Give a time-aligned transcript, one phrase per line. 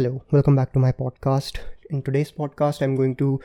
[0.00, 1.58] Hello, welcome back to my podcast.
[1.90, 3.38] In today's podcast, I'm going to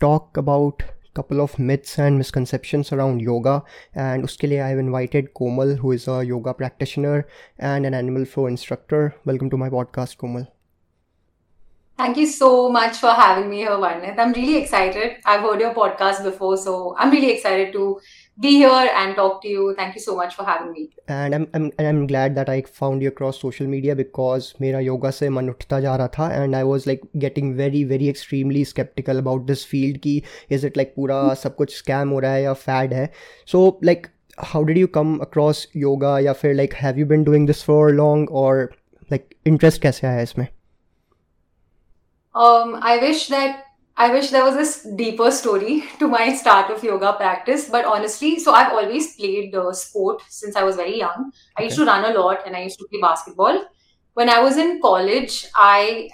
[0.00, 3.62] talk about a couple of myths and misconceptions around yoga.
[3.94, 7.26] And uske liye I've invited Komal, who is a yoga practitioner
[7.58, 9.16] and an animal flow instructor.
[9.26, 10.46] Welcome to my podcast, Komal.
[11.98, 14.18] Thank you so much for having me here, Varnit.
[14.18, 15.18] I'm really excited.
[15.26, 18.00] I've heard your podcast before, so I'm really excited to
[18.39, 19.75] be here and talk to you.
[19.77, 20.89] Thank you so much for having me.
[21.07, 24.79] And I'm I'm and I'm glad that I found you across social media because मेरा
[24.85, 28.63] yoga से मन उठता जा रहा था and I was like getting very very extremely
[28.63, 30.21] skeptical about this field कि
[30.57, 33.09] is it like पूरा सब कुछ scam हो रहा है या fad है
[33.53, 34.09] so like
[34.53, 37.81] how did you come across yoga या फिर like have you been doing this for
[38.01, 38.53] long or
[39.13, 40.47] like interest कैसे आया इसमें
[42.35, 43.57] Um, I wish that
[43.98, 47.68] I wish there was this deeper story to my start of yoga practice.
[47.68, 51.32] But honestly, so I've always played uh, sport since I was very young.
[51.56, 53.64] I used to run a lot and I used to play basketball.
[54.14, 56.08] When I was in college, I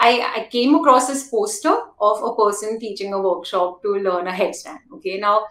[0.00, 4.32] I, I came across this poster of a person teaching a workshop to learn a
[4.32, 4.78] headstand.
[4.94, 5.44] Okay, now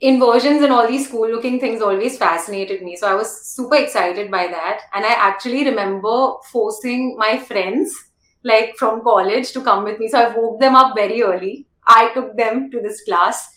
[0.00, 2.96] inversions and all these cool looking things always fascinated me.
[2.96, 4.82] So I was super excited by that.
[4.94, 7.94] And I actually remember forcing my friends
[8.44, 10.08] like from college to come with me.
[10.08, 11.66] So I woke them up very early.
[11.86, 13.48] I took them to this class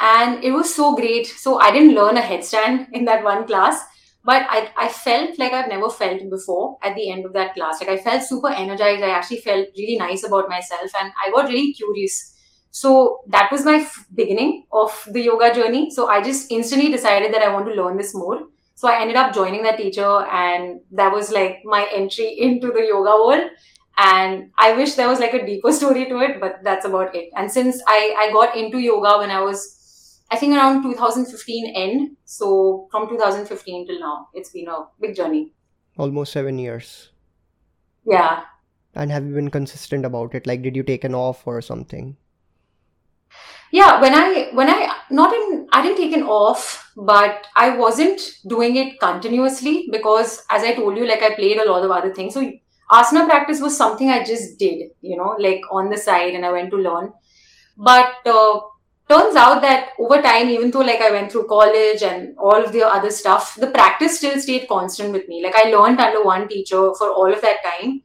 [0.00, 1.26] and it was so great.
[1.26, 3.82] So I didn't learn a headstand in that one class,
[4.24, 7.80] but I, I felt like I've never felt before at the end of that class.
[7.80, 9.02] Like I felt super energized.
[9.02, 12.30] I actually felt really nice about myself and I got really curious.
[12.70, 15.90] So that was my f- beginning of the yoga journey.
[15.90, 18.40] So I just instantly decided that I want to learn this more.
[18.74, 22.86] So I ended up joining that teacher and that was like my entry into the
[22.86, 23.50] yoga world
[23.98, 27.30] and i wish there was like a deeper story to it but that's about it.
[27.36, 32.16] And since i i got into yoga when i was i think around 2015 end
[32.24, 35.52] so from 2015 till now it's been a big journey.
[35.98, 37.10] Almost 7 years.
[38.06, 38.44] Yeah.
[38.94, 40.46] And have you been consistent about it?
[40.46, 42.16] Like did you take an off or something?
[43.70, 48.20] Yeah when i when i not in i didn't take an off but i wasn't
[48.46, 52.12] doing it continuously because as i told you like i played a lot of other
[52.14, 52.34] things.
[52.34, 52.52] So
[52.92, 56.52] asana practice was something I just did, you know, like on the side and I
[56.52, 57.12] went to learn.
[57.76, 58.60] But uh,
[59.08, 62.72] turns out that over time, even though like I went through college and all of
[62.72, 65.42] the other stuff, the practice still stayed constant with me.
[65.42, 68.02] Like I learned under one teacher for all of that time.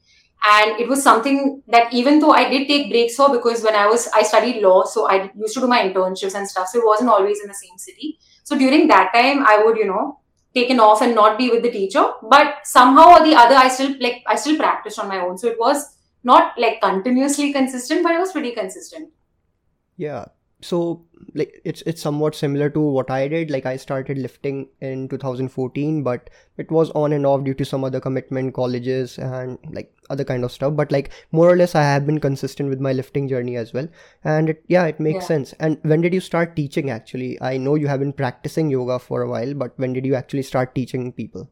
[0.49, 3.87] And it was something that even though I did take breaks for, because when I
[3.87, 6.67] was, I studied law, so I used to do my internships and stuff.
[6.67, 8.19] So it wasn't always in the same city.
[8.43, 10.19] So during that time, I would, you know,
[10.57, 12.05] taken off and not be with the teacher.
[12.35, 15.37] But somehow or the other i still like i still practiced on my own.
[15.37, 15.85] So it was
[16.23, 19.09] not like continuously consistent but it was pretty consistent.
[19.97, 20.25] Yeah.
[20.61, 21.05] So
[21.37, 23.51] like it's it's somewhat similar to what I did.
[23.51, 27.83] Like I started lifting in 2014, but it was on and off due to some
[27.83, 30.75] other commitment, colleges, and like other kind of stuff.
[30.75, 33.87] But like more or less, I have been consistent with my lifting journey as well.
[34.23, 35.27] And it, yeah, it makes yeah.
[35.27, 35.53] sense.
[35.59, 36.89] And when did you start teaching?
[36.89, 40.15] Actually, I know you have been practicing yoga for a while, but when did you
[40.15, 41.49] actually start teaching people?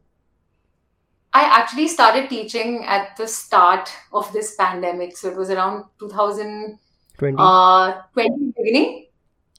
[1.32, 5.16] I actually started teaching at the start of this pandemic.
[5.16, 6.78] So it was around 2000
[7.18, 7.36] 20?
[7.38, 9.05] Uh, 20 beginning,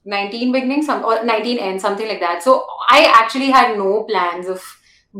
[0.06, 2.43] 19 beginning, some or 19 end, something like that.
[2.43, 4.62] So I actually had no plans of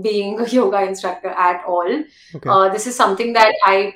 [0.01, 2.05] being a yoga instructor at all.
[2.35, 2.49] Okay.
[2.49, 3.95] Uh, this is something that I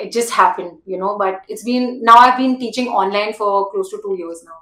[0.00, 1.16] it just happened, you know.
[1.18, 4.58] But it's been now I've been teaching online for close to two years now.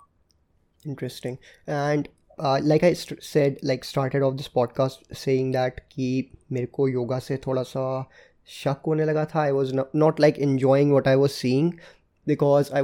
[0.90, 1.38] Interesting.
[1.66, 2.08] And
[2.38, 6.88] uh, like I st- said, like started off this podcast saying that कि मेरे को
[6.88, 8.08] योगा से थोड़ा सा
[8.46, 9.42] शक होने लगा था.
[9.42, 11.80] I was not, not like enjoying what I was seeing
[12.26, 12.82] because I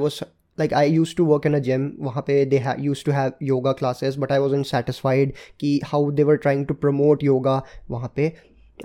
[0.60, 3.72] Like I used to work in a gym वहाँ पे they used to have yoga
[3.80, 8.12] classes but I was in satisfied कि how they were trying to promote yoga वहाँ
[8.16, 8.32] पे.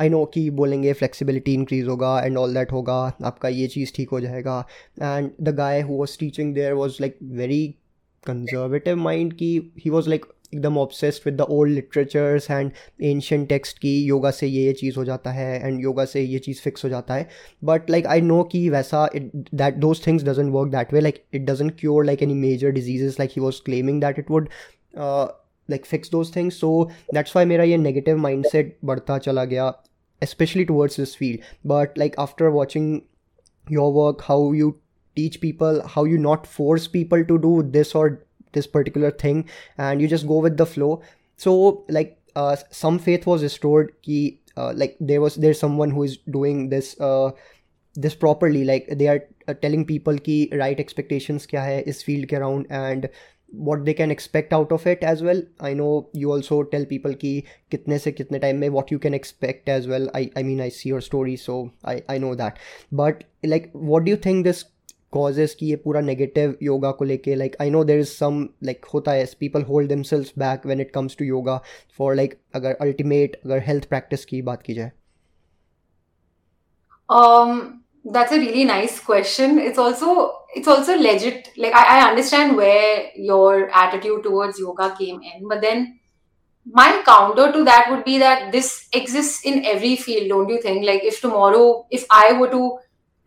[0.01, 2.95] I know कि बोलेंगे flexibility increase होगा and all that होगा.
[3.25, 4.59] आपका ये चीज़ ठीक हो जाएगा.
[5.03, 7.67] And the guy who was teaching there was like very
[8.27, 9.51] conservative mind कि
[9.85, 12.73] ही वॉज़ लाइक एकदम obsessed with the old literatures and
[13.03, 16.39] ancient text की योगा से ये ये चीज़ हो जाता है एंड योगा से ये
[16.39, 17.29] चीज़ फिक्स हो जाता है।
[17.65, 21.23] बट लाइक आई नो कि वैसा it that those things doesn't work that way like
[21.35, 24.49] it doesn't cure like any major diseases like he was claiming that it would
[25.71, 29.73] like fix those things so that's why मेरा ये negative mind set बढ़ता चला गया,
[30.23, 31.47] especially towards this field.
[31.71, 32.85] But, like, after watching
[33.77, 34.69] your work, how you
[35.17, 38.05] teach people, how you not force people to do this or
[38.53, 41.03] this particular thing and you just go with the flow.
[41.37, 46.03] So like uh, some faith was restored ki, uh, like there was there's someone who
[46.03, 47.33] is doing this uh,
[47.95, 48.65] this properly.
[48.65, 52.67] Like they are uh, telling people ki right expectations kya hai is field ke around
[52.71, 53.09] and
[53.53, 55.43] what they can expect out of it as well.
[55.61, 59.15] I know you also tell people ki kitne se kitne time mein what you can
[59.15, 60.09] expect as well.
[60.15, 62.59] I i mean i see your story so i i know that.
[62.91, 64.65] But like what do you think this
[65.17, 68.87] causes कि ये पूरा negative yoga को लेके like I know there is some like
[68.95, 71.61] होता है people hold themselves back when it comes to yoga
[71.99, 74.91] for like अगर ultimate अगर health practice की बात की जाए
[77.09, 80.13] um that's a really nice question it's also
[80.55, 85.61] it's also legit like I, I understand where your attitude towards yoga came in but
[85.61, 85.99] then
[86.67, 90.85] my counter to that would be that this exists in every field don't you think
[90.85, 92.79] like if tomorrow if i were to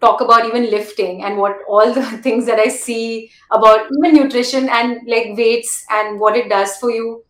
[0.05, 4.69] talk about even lifting and what all the things that i see about even nutrition
[4.69, 7.23] and like weights and what it does for you.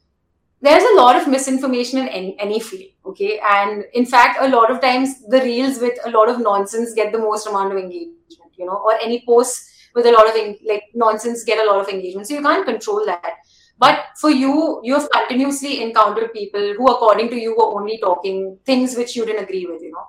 [0.62, 3.40] There's a lot of misinformation in any, any field okay?
[3.52, 7.12] And in fact a lot of times the reels with a lot of nonsense get
[7.12, 8.16] the most amount of engagement
[8.58, 8.82] you know?
[8.84, 10.36] Or any posts with a lot of
[10.68, 12.28] like nonsense get a lot of engagement.
[12.28, 13.36] So you can't control that.
[13.78, 18.58] But for you you have continuously encountered people who according to you were only talking
[18.66, 20.08] things which you didn't agree with you know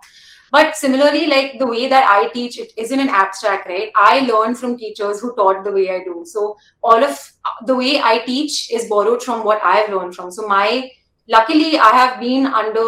[0.56, 3.90] but similarly like the way that i teach it isn't an abstract right?
[3.96, 6.24] I learned from teachers who taught the way i do.
[6.24, 7.18] So all of
[7.66, 10.30] the way i teach is borrowed from what i've learned from.
[10.30, 10.90] So my
[11.28, 12.86] luckily i have been under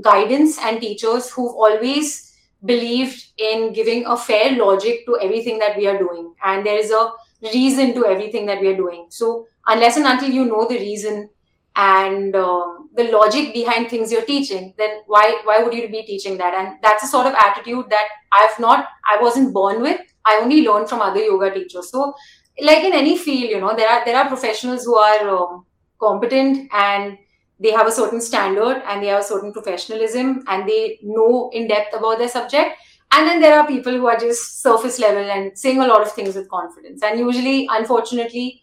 [0.00, 2.30] guidance and teachers who've always
[2.64, 6.34] believed in giving a fair logic to everything that we are doing.
[6.44, 7.12] And there is a
[7.42, 9.06] reason to everything that we are doing.
[9.08, 11.30] So unless and until you know the reason
[11.76, 16.36] and um, the logic behind things you're teaching then why why would you be teaching
[16.38, 16.54] that?
[16.54, 20.00] And that's a sort of attitude that i've not i wasn't born with.
[20.24, 21.90] I only learned from other yoga teachers.
[21.90, 22.14] So
[22.60, 25.64] like in any field you know there are there are professionals who are um,
[25.98, 27.18] competent and
[27.60, 31.68] they have a certain standard and they have a certain professionalism and they know in
[31.68, 32.78] depth about their subject.
[33.12, 36.12] And then there are people who are just surface level and saying a lot of
[36.12, 37.02] things with confidence.
[37.02, 38.62] And usually unfortunately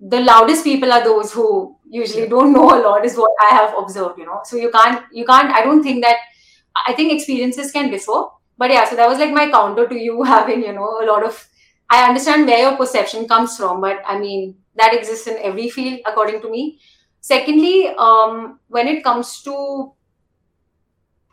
[0.00, 3.74] the loudest people are those who usually don't know a lot is what i have
[3.78, 4.40] observed you know.
[4.44, 6.16] So you can't you can't i don't think that
[6.86, 8.22] i think experiences can differ.
[8.58, 11.24] But yeah so that was like my counter to you having you know a lot
[11.28, 11.46] of
[11.90, 16.00] i understand where your perception comes from but i mean that exists in every field
[16.06, 16.80] according to me.
[17.20, 19.92] Secondly um, when it comes to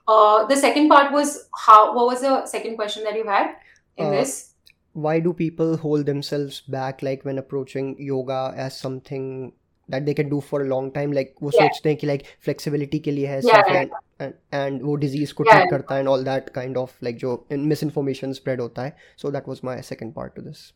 [0.08, 3.56] uh, the second part was how what was the second question that you had
[3.98, 4.54] in uh, this?
[4.94, 9.54] why do people hold themselves back like when approaching yoga as something
[9.90, 11.62] that they can do for a long time like वो yeah.
[11.62, 13.82] सोचते हैं कि like flexibility के लिए है yeah, सिर्फ yeah.
[13.82, 13.90] and,
[14.20, 15.55] and, and वो disease को Yeah.
[15.55, 17.37] treat करता है and all that kind of like जो
[17.75, 20.67] misinformation spread होता है so that was my second part to this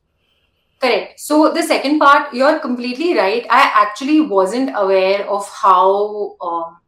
[0.83, 1.21] Correct.
[1.21, 3.47] So the second part, you're completely right.
[3.51, 6.79] I actually wasn't aware of how um,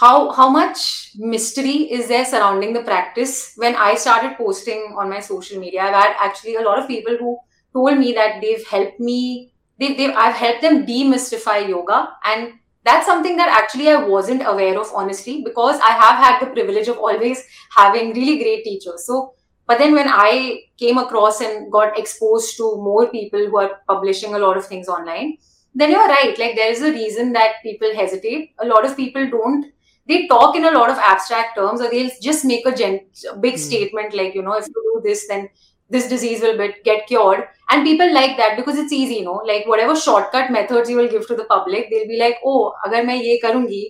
[0.00, 5.18] how how much mystery is there surrounding the practice when I started posting on my
[5.18, 5.82] social media.
[5.82, 7.36] I've had actually a lot of people who
[7.72, 9.52] told me that they've helped me.
[9.77, 14.79] they, they I've helped them demystify yoga, and that's something that actually I wasn't aware
[14.79, 17.43] of, honestly, because I have had the privilege of always
[17.75, 19.05] having really great teachers.
[19.05, 19.33] So
[19.67, 24.35] but then when I came across and got exposed to more people who are publishing
[24.35, 25.37] a lot of things online,
[25.73, 26.37] then you're right.
[26.37, 28.51] Like there is a reason that people hesitate.
[28.59, 29.65] A lot of people don't.
[30.07, 33.07] They talk in a lot of abstract terms, or they'll just make a gen-
[33.39, 33.59] big Hmm.
[33.59, 35.49] statement like, you know, if you do this, then
[35.90, 37.46] this disease will be- get cured.
[37.70, 39.40] And people like that because it's easy, you know.
[39.52, 43.06] Like whatever shortcut methods you will give to the public, they'll be like, oh, अगर
[43.06, 43.86] मैं ये करूंगी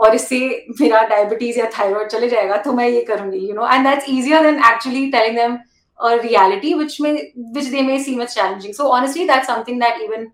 [0.00, 0.38] और इससे
[0.80, 4.42] मेरा diabetes या thyroid चले जाएगा तो मैं ये करूंगी you no and that's easier
[4.42, 5.58] than actually telling them
[6.00, 9.98] a reality which may which they may seem as challenging so honestly that's something that
[10.04, 10.30] even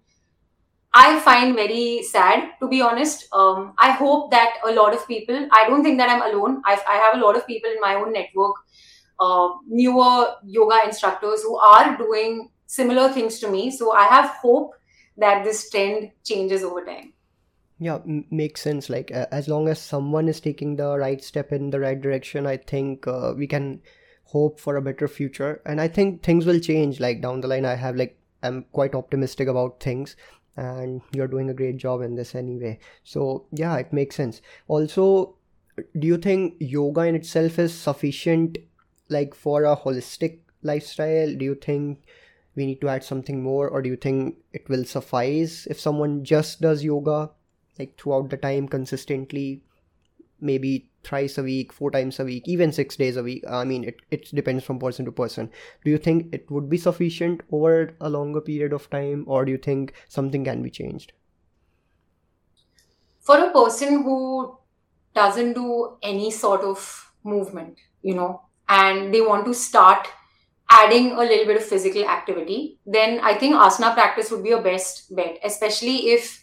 [0.94, 5.48] i find very sad to be honest um, i hope that a lot of people
[5.60, 7.94] i don't think that i'm alone I've, i have a lot of people in my
[7.94, 8.54] own network
[9.21, 13.69] uh, newer yoga instructors who are doing similar things to me.
[13.69, 14.73] So i have hope
[15.17, 17.13] that this trend changes over time.
[17.79, 18.89] Yeah m- makes sense.
[18.89, 22.47] Like uh, as long as someone is taking the right step in the right direction
[22.47, 23.81] i think uh, we can
[24.35, 25.61] hope for a better future.
[25.65, 26.99] And i think things will change.
[26.99, 30.15] Like down the line i have like i'm quite optimistic about things
[30.57, 32.79] and you're doing a great job in this anyway.
[33.03, 34.41] So yeah it makes sense.
[34.67, 35.35] Also
[35.99, 38.57] do you think yoga in itself is sufficient
[39.11, 41.99] like for a holistic lifestyle do you think
[42.55, 46.23] we need to add something more or do you think it will suffice if someone
[46.23, 47.29] just does yoga
[47.79, 49.63] like throughout the time consistently
[50.39, 53.43] maybe thrice a week four times a week even six days a week?
[53.47, 55.49] I mean it, it depends from person to person.
[55.85, 59.51] Do you think it would be sufficient over a longer period of time or do
[59.51, 61.13] you think something can be changed?
[63.19, 64.57] For a person who
[65.13, 68.41] doesn't do any sort of movement, you know,
[68.79, 70.07] and they want to start
[70.69, 74.61] adding a little bit of physical activity, then I think asana practice would be your
[74.61, 76.37] best bet, especially if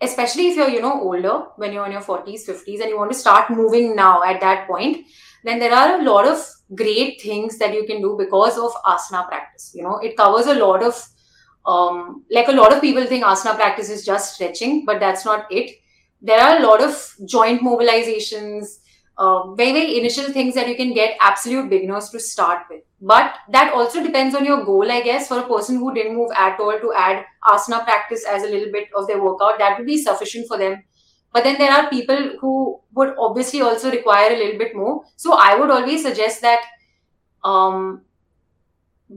[0.00, 3.10] especially if you're you know older when you're in your 40s 50s and you want
[3.10, 4.98] to start moving now at that point
[5.44, 6.44] then there are a lot of
[6.76, 9.98] great things that you can do because of asana practice you know.
[9.98, 11.04] It covers a lot of
[11.66, 15.50] um, like a lot of people think asana practice is just stretching but that's not
[15.50, 15.72] it.
[16.20, 18.78] There are a lot of joint mobilizations
[19.18, 22.82] uh, very very initial things that you can get absolute beginners to start with.
[23.00, 25.28] But that also depends on your goal i guess.
[25.28, 28.72] For a person who didn't move at all to add asana practice as a little
[28.72, 30.82] bit of their workout that would be sufficient for them.
[31.32, 35.02] But then there are people who would obviously also require a little bit more.
[35.16, 36.60] So i would always suggest that
[37.44, 38.02] um,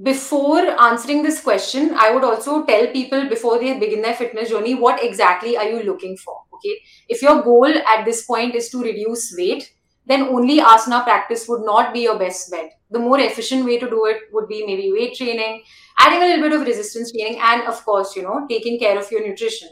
[0.04, 4.74] before answering this question i would also tell people before they begin their fitness journey
[4.74, 6.38] what exactly are you looking for?
[6.56, 6.76] Okay?
[7.08, 9.72] If your goal at this point is to reduce weight
[10.06, 12.74] then only asana practice would not be your best bet.
[12.90, 15.64] The more efficient way to do it would be maybe weight training,
[16.00, 19.10] adding a little bit of resistance training, and of course, you know, taking care of
[19.12, 19.70] your nutrition.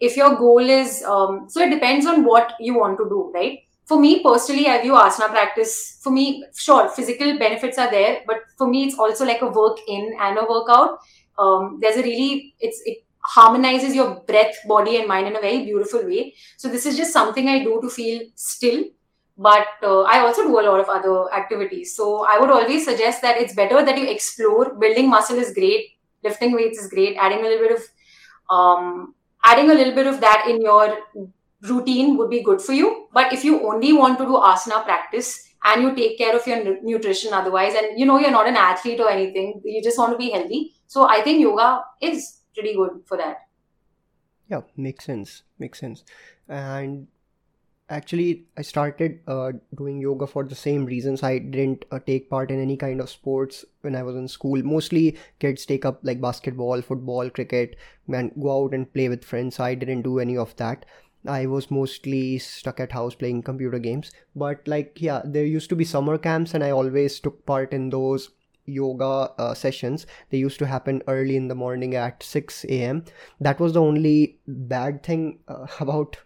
[0.00, 3.60] If your goal is, um, so it depends on what you want to do, right?
[3.86, 5.98] For me personally, I view asana practice.
[6.02, 9.78] For me, sure, physical benefits are there, but for me, it's also like a work
[9.88, 10.98] in and a workout.
[11.38, 15.64] Um, there's a really, it's it harmonizes your breath, body, and mind in a very
[15.64, 16.34] beautiful way.
[16.56, 18.84] So this is just something I do to feel still
[19.38, 21.94] but uh, i also do a lot of other activities.
[21.96, 24.74] So i would always suggest that it's better that you explore.
[24.74, 25.90] Building muscle is great.
[26.22, 27.16] Lifting weights is great.
[27.16, 27.82] Adding a little bit of
[28.50, 30.98] um, adding a little bit of that in your
[31.62, 33.08] routine would be good for you.
[33.12, 36.82] But if you only want to do asana practice and you take care of your
[36.82, 40.18] nutrition otherwise and you know you're not an athlete or anything you just want to
[40.18, 40.74] be healthy.
[40.86, 43.36] So i think yoga is pretty good for that.
[44.48, 45.42] Yeah makes sense.
[45.58, 46.04] Makes sense.
[46.48, 47.06] And
[47.90, 51.22] actually i started uh, doing yoga for the same reasons.
[51.22, 54.62] I didn't uh, take part in any kind of sports when i was in school.
[54.62, 57.76] Mostly kids take up like basketball football cricket
[58.12, 59.60] and go out and play with friends.
[59.60, 60.86] I didn't do any of that.
[61.26, 64.10] I was mostly stuck at house playing computer games.
[64.34, 67.90] But like yeah there used to be summer camps and i always took part in
[67.90, 68.30] those
[68.64, 70.06] yoga uh, sessions.
[70.30, 73.04] They used to happen early in the morning at 6 a.m
[73.40, 76.16] that was the only bad thing uh, about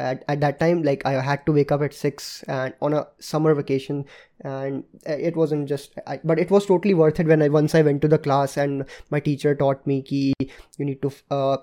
[0.00, 3.06] at, at that time like i had to wake up at 6 and on a
[3.18, 4.04] summer vacation.
[4.42, 7.82] And it wasn't just I, but it was totally worth it when i once i
[7.82, 11.58] went to the class and my teacher taught me ki you need to uh,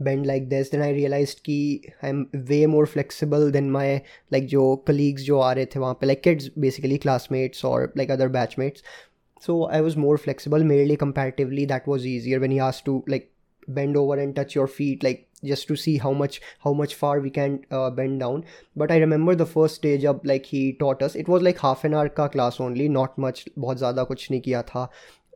[0.00, 0.70] bend like this.
[0.70, 4.02] Then i realized ki i'm way more flexible than my
[4.36, 6.10] like jo colleagues jo aa rahe the wahan pe.
[6.12, 8.82] Like kids basically classmates or like other batchmates.
[9.48, 10.70] So i was more flexible.
[10.72, 13.30] Merely comparatively that was easier when he asked to like
[13.74, 17.20] bend over and touch your feet like just to see how much how much far
[17.20, 18.44] we can uh, bend down.
[18.76, 21.84] But i remember the first stage up like he taught us it was like half
[21.84, 24.88] an hour ka class only not much bahut zyada kuch nahi kiya tha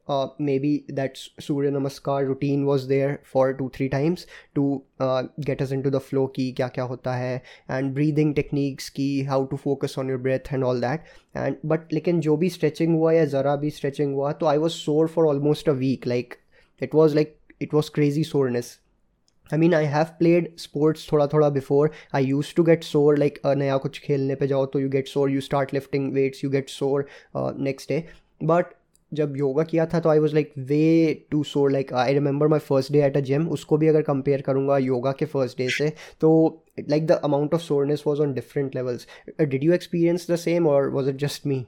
[0.09, 5.63] uh, maybe that surya namaskar routine was there for two three times to uh, get
[5.63, 9.57] us into the flow ki kya kya hota hai and breathing techniques ki how to
[9.57, 11.07] focus on your breath and all that.
[11.35, 14.75] And but lekin jo bhi stretching hua ya zara bhi stretching hua to i was
[14.75, 16.39] sore for almost a week like
[16.81, 18.79] it was like it was crazy soreness
[19.51, 23.41] I mean I have played sports थोड़ा थोड़ा before I used to get sore like
[23.57, 26.69] नया कुछ खेलने पर जाओ तो you get sore you start lifting weights you get
[26.71, 27.07] sore
[27.37, 28.05] next day
[28.45, 28.75] but
[29.13, 32.59] जब योगा किया था तो I was like way too sore like I remember my
[32.61, 35.93] first day at a gym उसको भी अगर कंपेयर करूँगा योगा के फ़र्स्ट डे से
[36.21, 36.31] तो
[36.81, 39.07] like the amount of soreness was on different levels
[39.41, 41.65] did you experience the same और was it just me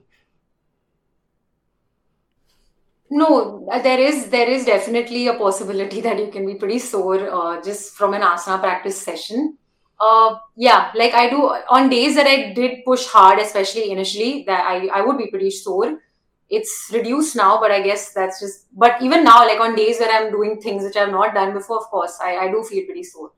[3.10, 7.28] No, uh, there is there is definitely a possibility that you can be pretty sore
[7.30, 9.58] uh, just from an asana practice session.
[9.98, 14.64] Uh, yeah, like I do on days that I did push hard, especially initially, that
[14.66, 16.00] I I would be pretty sore.
[16.48, 18.66] It's reduced now, but I guess that's just.
[18.72, 21.78] But even now, like on days where I'm doing things which I've not done before,
[21.78, 23.32] of course, I I do feel pretty sore.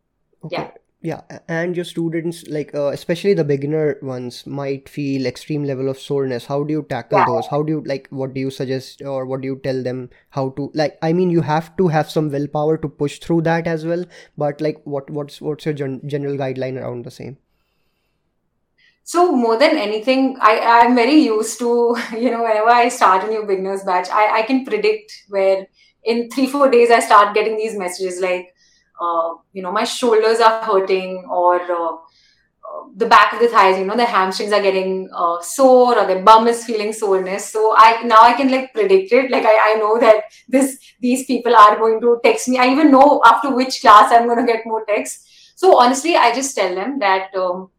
[0.45, 0.57] Okay.
[0.57, 5.89] Yeah yeah and your students like uh, especially the beginner ones might feel extreme level
[5.89, 6.47] of soreness.
[6.47, 7.27] How do you tackle yeah.
[7.27, 7.47] those?
[7.47, 10.51] How do you like what do you suggest or what do you tell them how
[10.51, 13.87] to like i mean you have to have some willpower to push through that as
[13.87, 14.05] well
[14.37, 17.39] but like what what's what's your gen- general guideline around the same?
[19.05, 23.29] So more than anything i i'm very used to you know whenever i start a
[23.29, 25.67] new beginners batch i i can predict where
[26.03, 28.55] in 3 4 days i start getting these messages like
[29.01, 33.79] uh, you know, my shoulders are hurting or uh, uh, the back of the thighs,
[33.79, 37.51] you know, the hamstrings are getting uh, sore or the bum is feeling soreness.
[37.51, 39.31] So I now I can like predict it.
[39.31, 42.59] Like I, I know that this these people are going to text me.
[42.59, 45.53] I even know after which class I'm going to get more texts.
[45.57, 47.71] So honestly, I just tell them that um,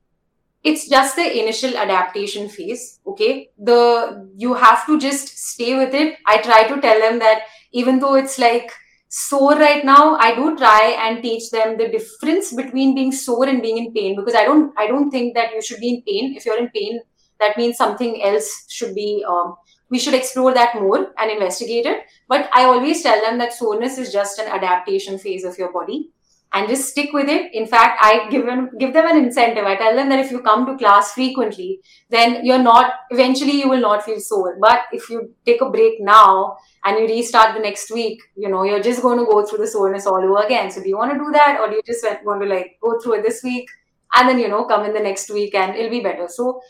[0.64, 6.18] it's just the initial adaptation phase okay the you have to just stay with it
[6.28, 8.72] i try to tell them that even though it's like
[9.10, 13.62] sore right now i do try and teach them the difference between being sore and
[13.62, 16.36] being in pain because i don't i don't think that you should be in pain.
[16.38, 17.02] If you're in pain
[17.40, 19.56] that means something else should be um,
[19.90, 22.04] we should explore that more and investigate it.
[22.28, 26.12] But i always tell them that soreness is just an adaptation phase of your body
[26.52, 27.54] and just stick with it.
[27.54, 29.66] In fact, I give them give them an incentive.
[29.66, 33.70] I tell them that if you come to class frequently, then you're not eventually you
[33.70, 34.58] will not feel sore.
[34.60, 38.64] But if you take a break now and you restart the next week, you know,
[38.64, 40.72] you're just going to go through the soreness all over again.
[40.72, 43.00] So do you want to do that or do you just want to like go
[43.00, 43.70] through it this week
[44.16, 46.28] and then you know come in the next week and it'll be better.
[46.28, 46.62] So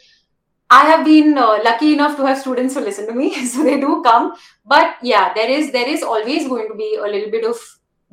[0.69, 3.79] I have been uh, lucky enough to have students who listen to me, so they
[3.79, 4.33] do come.
[4.65, 7.57] But yeah, there is there is always going to be a little bit of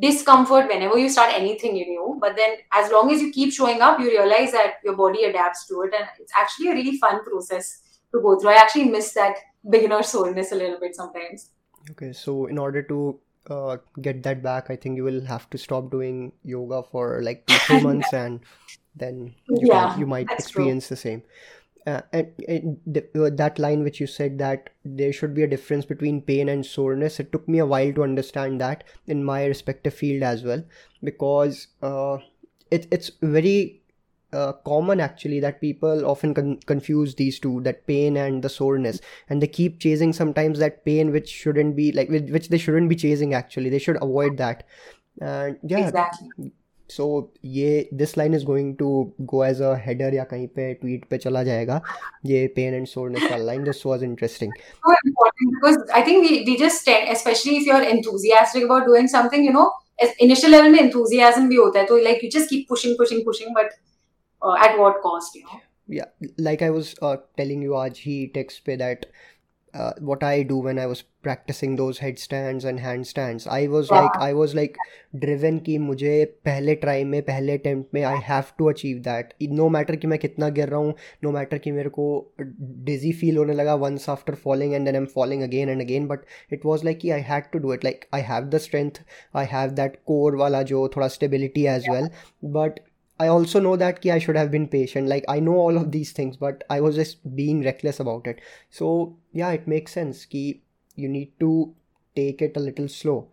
[0.00, 3.98] discomfort whenever you start anything new but then as long as you keep showing up
[3.98, 7.80] you realize that your body adapts to it and it's actually a really fun process
[8.12, 8.50] to go through.
[8.50, 9.36] I actually miss that
[9.68, 11.50] beginner soreness a little bit sometimes.
[11.92, 15.56] Okay so in order to uh, get that back i think you will have to
[15.56, 18.40] stop doing yoga for like two months and
[18.96, 20.94] then you, yeah, can, you might experience true.
[20.94, 21.22] the same
[21.86, 22.78] uh, and, and
[23.14, 26.66] uh, that line which you said that there should be a difference between pain and
[26.66, 30.64] soreness it took me a while to understand that in my respective field as well.
[31.04, 32.18] Because uh,
[32.70, 33.82] it, it's very
[34.32, 39.00] uh, common actually that people often con- confuse these two that pain and the soreness.
[39.28, 42.96] And they keep chasing sometimes that pain which shouldn't be like which they shouldn't be
[42.96, 43.70] chasing actually.
[43.70, 44.66] They should avoid that.
[45.20, 45.86] And yeah.
[45.86, 46.52] Exactly
[46.90, 48.88] so so, ये this line is going to
[49.22, 51.80] go as a header या कहीं पे tweet पे चला जाएगा।
[52.26, 56.38] ये pain and soreness का line this was interesting so important because I think we
[56.50, 59.70] we just specially if you are enthusiastic about doing something you know
[60.20, 63.54] initial level में enthusiasm भी होता है तो like you just keep pushing pushing pushing
[63.54, 63.72] but
[64.66, 66.06] at what cost you know या
[66.40, 66.94] like I was
[67.36, 69.06] telling you आज ही text पे that
[69.75, 73.47] uh, what I do when I was practicing those headstands and handstands.
[73.47, 74.01] I was yeah.
[74.01, 74.77] like I was like
[75.19, 79.69] driven कि मुझे पहले try में पहले attempt में I have to achieve that no
[79.69, 80.93] matter कि मैं कितना गिर रहा हूँ
[81.23, 82.07] नो मैटर कि मेरे को
[82.89, 86.25] डिजी फील होने लगा once after falling and then M falling again and again but
[86.53, 89.01] it was like कि I had to do it like I have the strength
[89.35, 92.09] I have that core वाला जो थोड़ा stability as well
[92.51, 92.79] but
[93.18, 95.08] I also know that ki I should have been patient.
[95.08, 98.40] Like I know all of these things, but I was just being reckless about it.
[98.70, 100.62] So yeah, it makes sense ki
[100.94, 101.74] you need to
[102.14, 103.28] take it a little slow.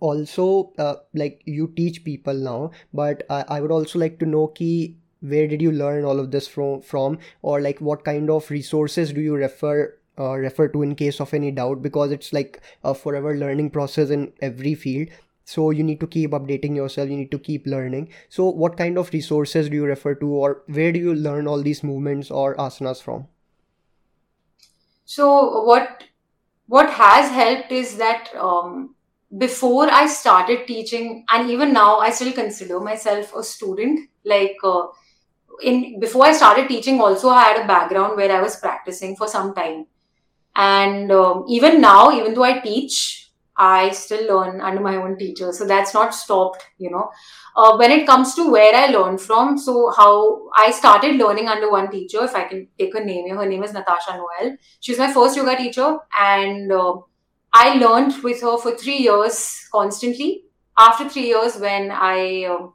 [0.00, 4.48] Also, uh, like you teach people now, but I, I would also like to know
[4.48, 8.50] ki where did you learn all of this from from or like what kind of
[8.50, 12.60] resources do you refer uh, refer to in case of any doubt because it's like
[12.84, 15.08] a forever learning process in every field
[15.44, 17.10] so you need to keep updating yourself.
[17.10, 18.08] You need to keep learning.
[18.28, 21.62] So what kind of resources do you refer to or where do you learn all
[21.62, 23.28] these movements or asanas from?
[25.04, 26.04] So what
[26.66, 28.94] what has helped is that um,
[29.36, 34.08] before i started teaching and even now i still consider myself a student.
[34.24, 34.86] Like uh,
[35.62, 39.28] in before i started teaching also i had a background where i was practicing for
[39.28, 39.86] some time.
[40.56, 43.23] And um, even now even though i teach
[43.56, 45.52] I still learn under my own teacher.
[45.52, 47.10] So that's not stopped, you know.
[47.56, 51.70] Uh, when it comes to where I learned from, so how I started learning under
[51.70, 54.56] one teacher, if I can take her name here, her name is Natasha Noel.
[54.80, 56.94] She's my first yoga teacher, and uh,
[57.52, 60.44] I learned with her for three years constantly.
[60.76, 62.66] After three years, when I uh,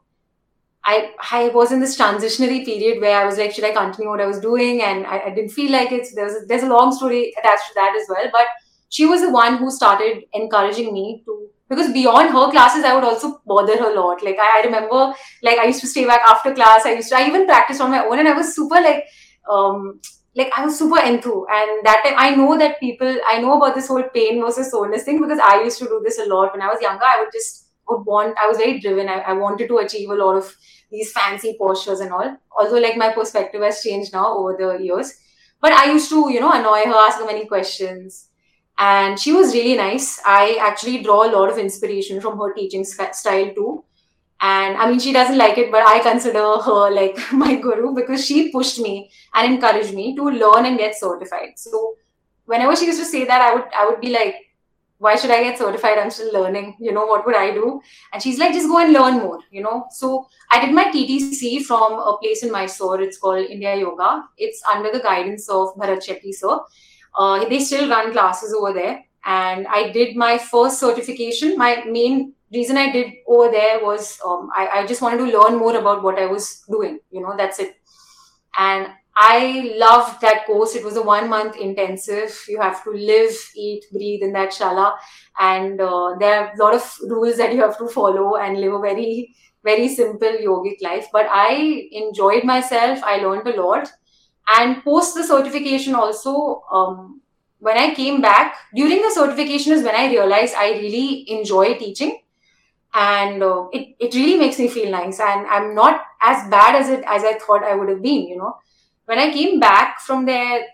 [0.86, 4.22] I I was in this transitionary period where I was like, should I continue what
[4.22, 4.82] I was doing?
[4.82, 6.08] And I, I didn't feel like it.
[6.08, 8.48] So there's a, there's a long story attached to that as well, but
[8.90, 13.04] she was the one who started encouraging me to because beyond her classes i would
[13.04, 14.24] also bother her a lot.
[14.24, 16.86] Like I, I, remember like i used to stay back after class.
[16.86, 19.06] I used to i even practiced on my own and i was super like
[19.50, 20.00] um
[20.36, 23.76] like i was super into and that time i know that people i know about
[23.76, 26.54] this whole pain versus soreness thing because i used to do this a lot.
[26.54, 29.08] When i was younger i would just would want i was very driven.
[29.08, 30.56] I, I wanted to achieve a lot of
[30.92, 32.36] these fancy postures and all.
[32.58, 35.14] Although like my perspective has changed now over the years.
[35.62, 38.29] But i used to you know annoy her ask her many questions
[38.80, 40.22] and she was really nice.
[40.26, 43.84] I actually draw a lot of inspiration from her teaching style too.
[44.42, 48.26] And i mean she doesn't like it but i consider her like my guru because
[48.26, 51.50] she pushed me and encouraged me to learn and get certified.
[51.58, 51.96] So
[52.46, 54.38] whenever she used to say that i would i would be like
[54.98, 55.98] why should i get certified?
[55.98, 56.76] I'm still learning.
[56.80, 57.82] You know what would i do?
[58.14, 59.88] And she's like just go and learn more you know?
[59.92, 63.02] So i did my ttc from a place in mysore.
[63.02, 64.24] It's called Indea Yoga.
[64.38, 66.60] It's under the guidance of bharat shetty sir
[67.18, 69.04] uh, they still run classes over there.
[69.26, 71.58] And I did my first certification.
[71.58, 75.60] My main reason I did over there was um, I, I, just wanted to learn
[75.60, 77.00] more about what I was doing.
[77.12, 77.76] You know, that's it.
[78.58, 78.88] and
[79.22, 80.76] I loved that course.
[80.76, 82.42] It was a one month intensive.
[82.48, 84.96] You have to live, eat, breathe in that shala.
[85.38, 88.74] And uh, there are a lot of rules that you have to follow and live
[88.74, 91.08] a very, very simple yogic life.
[91.12, 93.04] But I enjoyed myself.
[93.04, 93.92] I learned a lot.
[94.58, 97.22] And post the certification also, um,
[97.60, 102.22] when I came back, during the certification is when I realized I really enjoy teaching
[102.94, 106.90] and uh, it, it really makes me feel nice and i'm not as bad as
[106.90, 108.56] it as i thought i would have been you know
[109.10, 110.68] when I came back from there,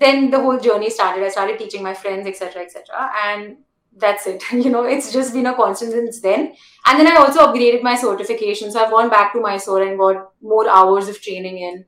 [0.00, 1.24] then the whole journey started.
[1.24, 3.56] I started teaching my friends, etc., etc., and
[3.96, 4.44] that's it.
[4.52, 6.52] You know, it's just been a constant since then.
[6.84, 10.28] And then I also upgraded my certification, so I've gone back to Mysore and got
[10.42, 11.86] more hours of training in.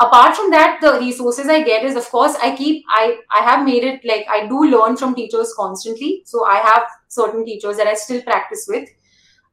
[0.00, 3.64] Apart from that, the resources I get is, of course, I keep I I have
[3.64, 6.22] made it like I do learn from teachers constantly.
[6.24, 8.88] So I have certain teachers that I still practice with.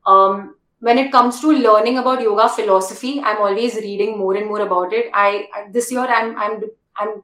[0.06, 4.62] Um, when it comes to learning about yoga philosophy i'm always reading more and more
[4.62, 6.62] about it i, this year i'm i'm
[6.98, 7.22] i'm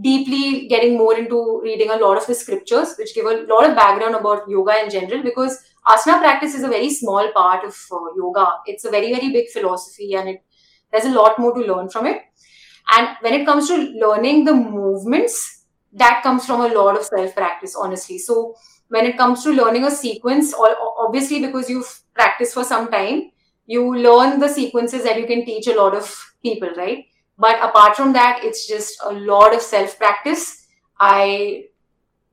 [0.00, 3.76] deeply getting more into reading a lot of the scriptures which give a lot of
[3.76, 8.08] background about yoga in general because asana practice is a very small part of uh,
[8.16, 10.42] yoga it's a very very big philosophy and it
[10.90, 12.22] there's a lot more to learn from it
[12.90, 17.34] and when it comes to learning the movements that comes from a lot of self
[17.34, 18.18] practice honestly.
[18.18, 18.56] So
[18.88, 20.68] when it comes to learning a sequence or
[20.98, 23.30] obviously because you've practiced for some time
[23.66, 27.06] you learn the sequences that you can teach a lot of people right?
[27.38, 30.60] But apart from that it's just a lot of self practice
[31.00, 31.64] i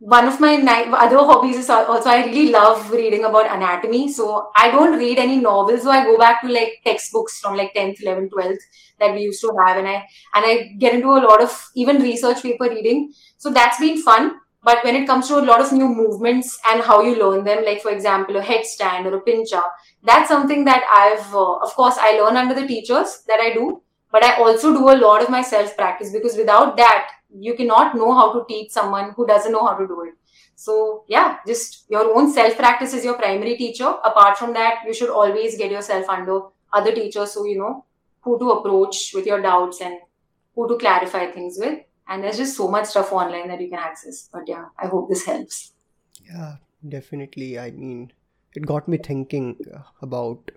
[0.01, 0.55] one of my
[0.97, 4.11] other hobbies is also I really love reading about anatomy.
[4.11, 5.83] So I don't read any novels.
[5.83, 8.63] So I go back to like textbooks from like 10th, 11th, 12th
[8.99, 9.77] that we used to have.
[9.77, 13.13] And I, and I get into a lot of even research paper reading.
[13.37, 14.39] So that's been fun.
[14.63, 17.63] But when it comes to a lot of new movements and how you learn them,
[17.63, 19.61] like for example, a headstand or a pincha,
[20.03, 23.83] that's something that I've, uh, of course, I learn under the teachers that I do,
[24.11, 27.95] but I also do a lot of my self practice because without that, you cannot
[27.95, 30.13] know how to teach someone who doesn't know how to do it.
[30.55, 33.93] So yeah, just your own self practice is your primary teacher.
[34.03, 36.41] Apart from that, you should always get yourself under
[36.73, 37.85] other teachers so you know
[38.21, 39.97] who to approach with your doubts and
[40.55, 43.79] who to clarify things with and there's just so much stuff online that you can
[43.79, 45.73] access but yeah i hope this helps
[46.25, 46.55] yeah
[46.87, 48.11] definitely i mean
[48.53, 49.55] it got me thinking
[50.01, 50.51] about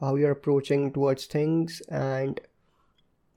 [0.00, 2.40] how you're approaching towards things and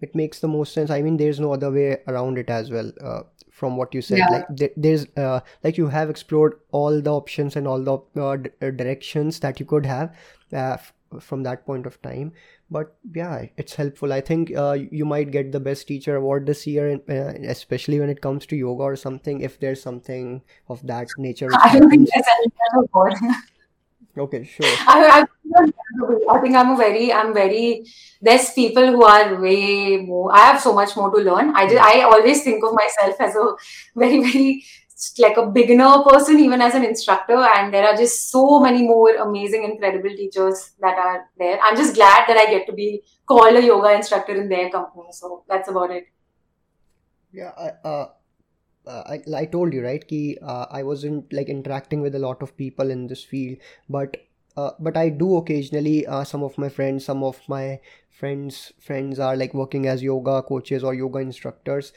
[0.01, 0.89] it makes the most sense.
[0.89, 4.19] I mean there's no other way around it as well uh, from what you said.
[4.19, 4.27] Yeah.
[4.29, 8.49] like there's uh, like you have explored all the options and all the uh, d-
[8.61, 10.15] uh, directions that you could have
[10.53, 10.77] uh,
[11.19, 12.33] from that point of time.
[12.69, 14.11] But yeah it's helpful.
[14.11, 18.09] I think uh, you might get the best teacher award this year uh, especially when
[18.09, 22.09] it comes to yoga or something if there's something of that nature i don't think
[22.13, 23.13] there's any award
[24.17, 24.65] okay sure.
[24.87, 25.25] I,
[25.57, 25.71] I,
[26.29, 27.85] I think i'm a very i'm very
[28.21, 31.55] there's people who are way more i have so much more to learn.
[31.55, 33.55] I just i always think of myself as a
[33.95, 34.63] very very
[35.19, 39.13] like a beginner person even as an instructor and there are just so many more
[39.15, 41.59] amazing incredible teachers that are there.
[41.61, 45.07] I'm just glad that i get to be called a yoga instructor in their company
[45.11, 46.05] so that's about it.
[47.33, 48.07] Yeah I, uh,
[48.87, 52.41] uh, I, I told you right ki, uh, i wasn't like interacting with a lot
[52.41, 53.57] of people in this field
[53.89, 54.17] but
[54.57, 57.79] uh, but i do occasionally uh, some of my friends some of my
[58.19, 61.91] friends friends are like working as yoga coaches or yoga instructors.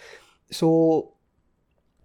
[0.50, 1.12] So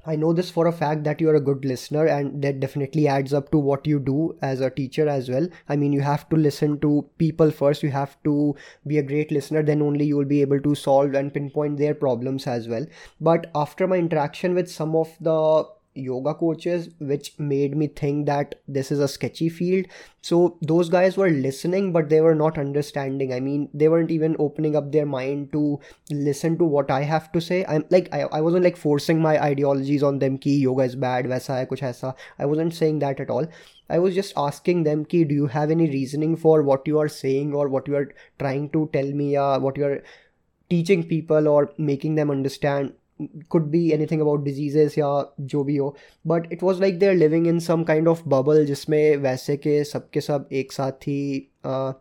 [0.06, 3.34] I know this for a fact that you're a good listener, and that definitely adds
[3.34, 5.48] up to what you do as a teacher as well.
[5.70, 9.32] I mean, you have to listen to people first, you have to be a great
[9.32, 12.86] listener, then only you will be able to solve and pinpoint their problems as well.
[13.22, 18.56] But after my interaction with some of the yoga coaches which made me think that
[18.67, 19.86] this is a sketchy field.
[20.21, 23.34] So those guys were listening but they were not understanding.
[23.34, 25.79] I mean they weren't even opening up their mind to
[26.10, 27.65] listen to what i have to say.
[27.65, 31.25] I'm like i, I wasn't like forcing my ideologies on them ki yoga is bad
[31.25, 32.15] waisa hai kuch aisa.
[32.39, 33.47] I wasn't saying that at all.
[33.89, 37.10] I was just asking them ki do you have any reasoning for what you are
[37.10, 40.03] saying or what you are trying to tell me or what you are
[40.69, 45.95] teaching people or making them understand could be anything about diseases या जो भी हो
[46.28, 50.10] but it was like they're living in some kind of bubble जिसमें वैसे के सब
[50.10, 51.93] के सब एक साथ ही uh,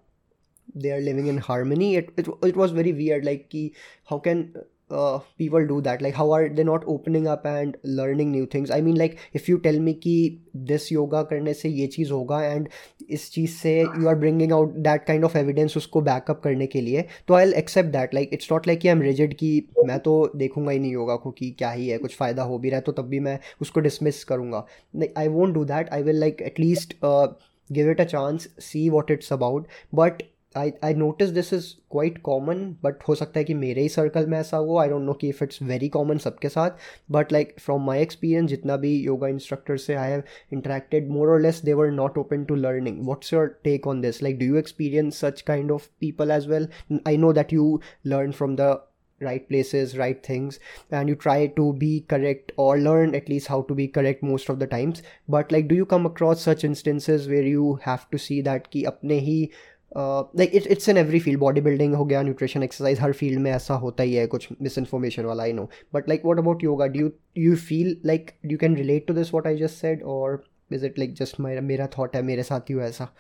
[0.75, 3.73] they are living in harmony it, it, it was very weird like ki,
[4.11, 4.55] how can
[4.93, 6.03] uh, people do that?
[6.03, 8.71] Like how are they not opening up and learning new things?
[8.71, 12.41] I mean like if you tell me ki this yoga karne se ye cheez hoga
[12.55, 12.69] and
[13.09, 16.83] is cheez se you are bringing out that kind of evidence usko backup karne ke
[16.89, 18.13] liye to i'll accept that.
[18.15, 19.53] Like it's not like i'm rigid ki
[19.85, 22.75] main to dekhunga hi nahi yoga ko ki kya hi hai kuch fayda ho bhi
[22.77, 24.67] raha hai to tab bhi main usko dismiss karunga.
[24.93, 25.93] Like i won't do that.
[25.93, 27.29] I will like at least uh,
[27.73, 29.67] give it a chance see what it's about.
[29.93, 30.23] But
[30.57, 34.27] I I notice this is quite common but हो सकता है कि मेरे ही circle
[34.27, 34.77] में ऐसा हो.
[34.79, 36.71] I don't know कि if it's very common सबके साथ.
[37.11, 41.41] But like from my experience जितना भी योगा इंस्ट्रक्टर से आई have interacted more or
[41.41, 44.57] less they were not open to learning what's your take on this like do you
[44.57, 46.69] experience such kind of people as well
[47.07, 48.77] I know that you learn from the
[49.21, 50.57] right places, right things,
[50.91, 54.49] and you try to be correct or learn at least how to be correct most
[54.55, 55.03] of the times.
[55.35, 59.21] But like, do you come across such instances where you have to see that apne
[59.29, 59.37] hi
[59.97, 63.51] like it it's in every field body building हो गया nutrition exercise हर field में
[63.53, 66.87] ऐसा होता ही है कुछ miss information वाला I know but like what about yoga
[66.97, 70.87] do you feel like you can relate to this what I just said or is
[70.87, 73.13] it like just मेरा मेरा थॉट है मेरे साथ ही हुआ ऐसा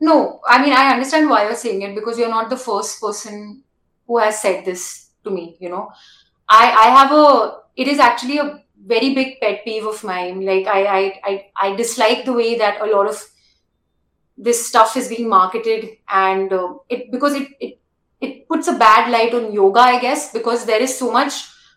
[0.00, 0.12] No,
[0.48, 3.62] I mean, I understand why you're saying it because you're not the first person
[4.08, 4.84] who has said this
[5.24, 5.90] to me, you know.
[6.48, 7.26] I, I have a,
[7.76, 8.46] it is actually a
[8.92, 10.40] very big pet peeve of mine.
[10.46, 11.34] Like, I, I, I,
[11.66, 13.22] I dislike the way that a lot of
[14.42, 17.78] this stuff is being marketed and uh, it because it, it
[18.20, 21.34] it puts a bad light on yoga i guess because there is so much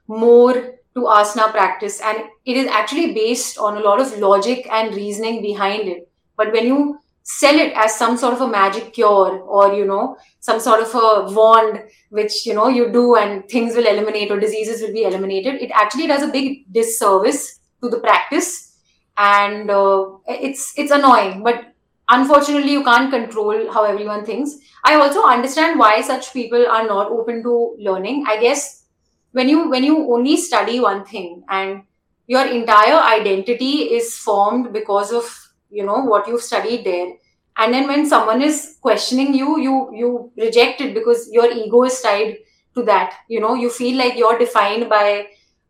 [0.07, 0.53] more
[0.95, 5.41] to asana practice and it is actually based on a lot of logic and reasoning
[5.41, 6.09] behind it.
[6.37, 10.17] But when you sell it as some sort of a magic cure or you know
[10.39, 14.39] some sort of a wand which you know you do and things will eliminate or
[14.39, 18.73] diseases will be eliminated it actually does a big disservice to the practice
[19.17, 21.43] and uh, it's it's annoying.
[21.43, 21.72] But
[22.09, 24.57] unfortunately you can't control how everyone thinks.
[24.83, 28.25] I also understand why such people are not open to learning.
[28.27, 28.85] I guess
[29.31, 31.83] when you when you only study one thing and
[32.27, 35.25] your entire identity is formed because of
[35.69, 37.13] you know what you've studied there
[37.57, 41.99] and then when someone is questioning you you you reject it because your ego is
[42.01, 42.37] tied
[42.75, 43.13] to that.
[43.27, 45.27] You know you feel like you're defined by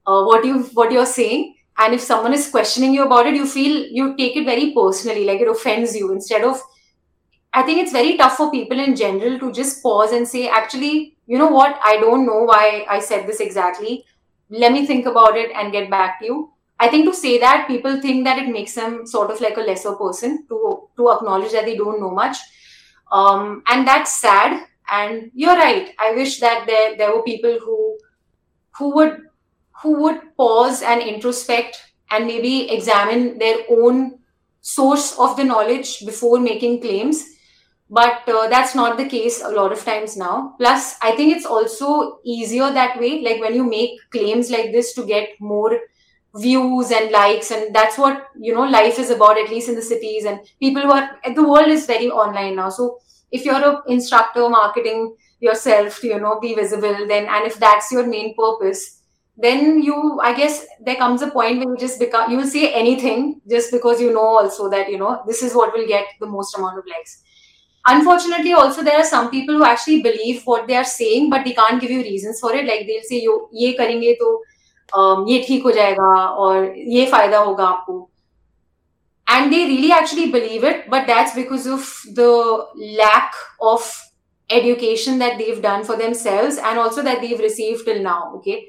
[0.08, 3.46] uh, what you what you're saying and if someone is questioning you about it you
[3.46, 6.62] feel you take it very personally like it offends you instead of
[7.54, 11.14] i think it's very tough for people in general to just pause and say actually
[11.26, 11.80] you know what?
[11.84, 14.06] I don't know why i said this exactly.
[14.50, 16.54] Let me think about it and get back to you.
[16.80, 19.62] I think to say that people think that it makes them sort of like a
[19.62, 22.38] lesser person to to acknowledge that they don't know much.
[23.12, 24.66] Um, and that's sad.
[24.92, 25.94] And you're right.
[25.98, 27.98] I wish that there there were people who
[28.78, 29.18] who would
[29.84, 34.20] who would pause and introspect and maybe examine their own
[34.62, 37.26] source of the knowledge before making claims.
[37.90, 40.56] But uh, that's not the case a lot of times now.
[40.58, 43.22] Plus i think it's also easier that way.
[43.22, 45.80] Like when you make claims like this to get more
[46.36, 49.82] views and likes and that's what you know life is about at least in the
[49.82, 50.26] cities.
[50.26, 52.70] And people who are the world is very online now.
[52.70, 53.00] So
[53.32, 58.08] if you're an instructor marketing yourself you know be visible then and if that's your
[58.08, 59.02] main purpose
[59.36, 62.72] then you i guess there comes a point where you just become you will say
[62.72, 66.26] anything just because you know also that you know this is what will get the
[66.26, 67.24] most amount of likes.
[67.86, 71.54] Unfortunately also there are some people who actually believe what they are saying but they
[71.54, 72.66] can't give you reasons for it.
[72.66, 74.42] Like they'll say you ye karenge to
[74.94, 78.08] um, ye theek ho jayega or ye fayda hoga aapko.
[79.28, 81.82] And they really actually believe it but that's because of
[82.14, 83.92] the lack of
[84.50, 88.68] education that they've done for themselves and also that they've received till now okay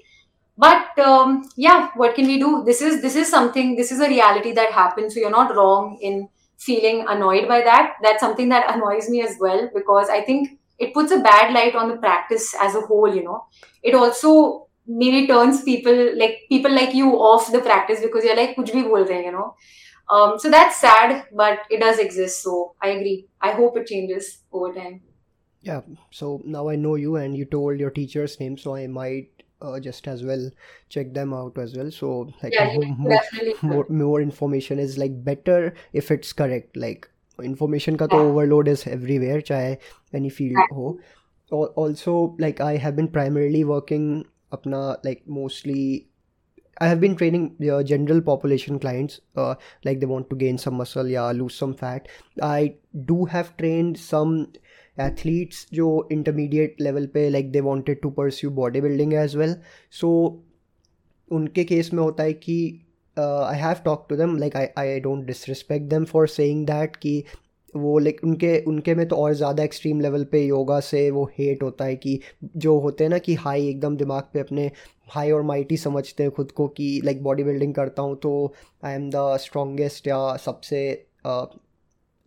[0.56, 2.62] but um, yeah what can we do?
[2.64, 5.98] This is this is something this is a reality that happens so you're not wrong
[6.00, 7.94] in feeling annoyed by that.
[8.02, 11.74] That's something that annoys me as well because i think it puts a bad light
[11.76, 13.46] on the practice as a whole you know.
[13.82, 18.56] It also maybe turns people like people like you off the practice because you're like
[18.56, 19.54] kuch bhi bol rahe, you know.
[20.10, 23.26] Um, so that's sad but it does exist so i agree.
[23.40, 25.00] I hope it changes over time.
[25.62, 29.33] Yeah so now i know you and you told your teacher's name so i might
[29.64, 30.50] uh, just as well
[30.88, 31.90] check them out as well.
[31.90, 33.20] So like yeah more,
[33.62, 36.76] more, more information is like better if it's correct.
[36.76, 37.08] Like
[37.42, 39.78] information ka to overload is everywhere chahe
[40.12, 40.98] any field ho.
[41.50, 46.08] Also like i have been primarily working apna like mostly
[46.80, 50.74] I have been training the general population clients, uh, like they want to gain some
[50.74, 52.08] muscle, yeah, lose some fat.
[52.42, 54.52] I do have trained some
[54.96, 59.54] athletes जो intermediate level पे like they wanted to pursue body building as well
[60.00, 60.10] so
[61.28, 62.58] उनके case में होता है कि
[63.16, 67.22] I have talk to them like I I don't disrespect them for saying that कि
[67.74, 71.62] वो like उनके उनके में तो और ज़्यादा एक्सट्रीम लेवल पे योगा से वो हेट
[71.62, 72.18] होता है कि
[72.56, 74.70] जो होते हैं ना कि हाई एकदम दिमाग पे अपने
[75.08, 78.32] हाई और माइटी समझते हैं खुद को कि लाइक बॉडी बिल्डिंग करता हूँ तो
[78.84, 80.80] आई एम द स्ट्रॉन्गेस्ट या सबसे
[81.26, 81.46] uh,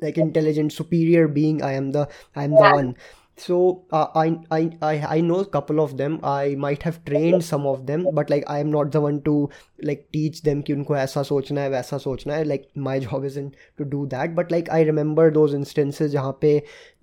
[0.00, 2.94] like intelligent superior being i am the i am the one
[3.36, 7.44] so uh, I, I i i know a couple of them i might have trained
[7.44, 9.48] some of them but like i am not the one to
[9.80, 13.56] like teach them कि उनको ऐसा सोचना है वैसा सोचना है like my job isn't
[13.78, 16.62] to do that but like i remember those instances जहाँ पे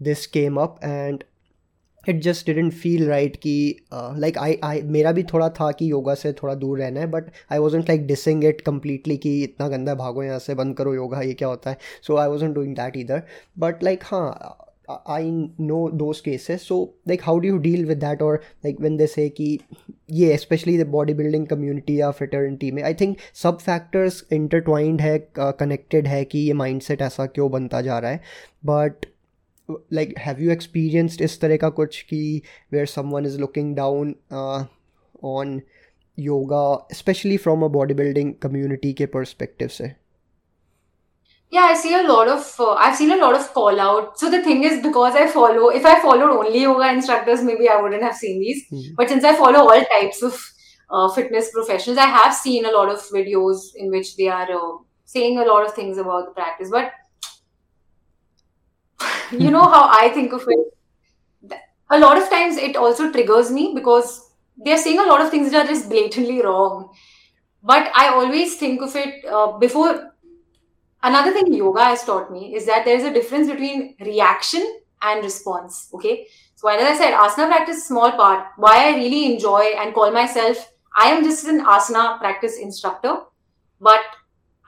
[0.10, 1.24] this came up and
[2.09, 6.15] it just didn't feel right कि लाइक आई आई मेरा भी थोड़ा था कि योगा
[6.15, 9.95] से थोड़ा दूर रहना है but I wasn't like dissing it completely कि इतना गंदा
[9.95, 11.79] भागो यहाँ से बंद करो योगा ये क्या होता है?
[12.07, 13.23] So I wasn't doing that इधर
[13.59, 14.59] बट लाइक हाँ
[15.09, 18.97] आई नो दो cases so like how do you deal with that और लाइक वेन
[18.97, 19.61] दे से कि
[20.11, 25.29] ये specially the body building community या फिटर्निटी में आई थिंक सब फैक्टर्स इंटरटवाइंड है
[25.39, 28.21] कनेक्टेड uh, है कि ये माइंड सेट ऐसा क्यों बनता जा रहा है.
[28.67, 29.07] But
[29.91, 32.23] like have you experienced is tarah ka kuch ki
[32.71, 34.65] where someone is looking down uh,
[35.23, 35.63] on
[36.17, 39.91] yoga especially from a bodybuilding community ke perspective se
[41.57, 44.19] yeah i see a lot of uh, i've seen a lot of call out.
[44.19, 47.81] So the thing is because i follow if i followed only yoga instructors maybe i
[47.81, 48.65] wouldn't have seen these.
[48.71, 48.95] Mm-hmm.
[48.97, 50.41] but since i follow all types of
[50.91, 54.73] uh, fitness professionals i have seen a lot of videos in which they are uh,
[55.05, 56.71] saying a lot of things about the practice.
[56.71, 56.93] But
[59.33, 61.59] you know how I think of it.
[61.91, 65.51] A lot of times it also triggers me because they're saying a lot of things
[65.51, 66.91] that are just blatantly wrong.
[67.63, 70.13] But I always think of it uh, before.
[71.03, 75.23] Another thing yoga has taught me is that there is a difference between reaction and
[75.23, 75.91] response.
[75.93, 76.27] Okay.
[76.55, 78.47] So, as I said, asana practice small part.
[78.57, 83.17] Why I really enjoy and call myself, I am just an asana practice instructor.
[83.81, 84.01] But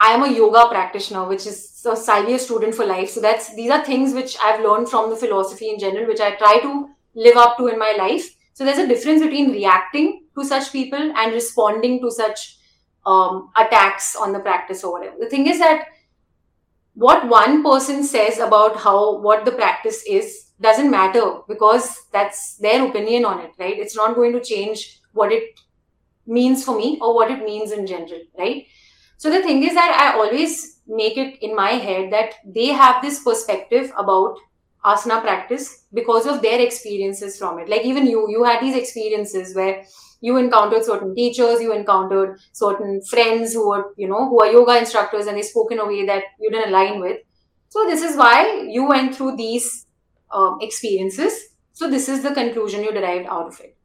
[0.01, 3.11] I am a yoga practitioner, which is a Sivya student for life.
[3.11, 6.35] So that's these are things which I've learned from the philosophy in general, which I
[6.37, 8.35] try to live up to in my life.
[8.53, 12.59] So there's a difference between reacting to such people and responding to such
[13.07, 15.17] um, attacks on the practice or whatever.
[15.21, 15.87] The thing is that
[16.95, 22.87] what one person says about how what the practice is doesn't matter because that's their
[22.87, 23.79] opinion on it, right?
[23.79, 25.61] It's not going to change what it
[26.27, 28.67] means for me or what it means in general, right?
[29.19, 33.03] So the thing is that I always make it in my head that they have
[33.03, 34.37] this perspective about
[34.85, 37.69] asana practice because of their experiences from it.
[37.69, 39.85] Like even you, you had these experiences where
[40.21, 44.79] you encountered certain teachers, you encountered certain friends who were, you know, who are yoga
[44.79, 47.19] instructors and they spoke in a way that you didn't align with.
[47.69, 49.87] So this is why you went through these
[50.31, 51.49] um, experiences.
[51.73, 53.76] So this is the conclusion you derived out of it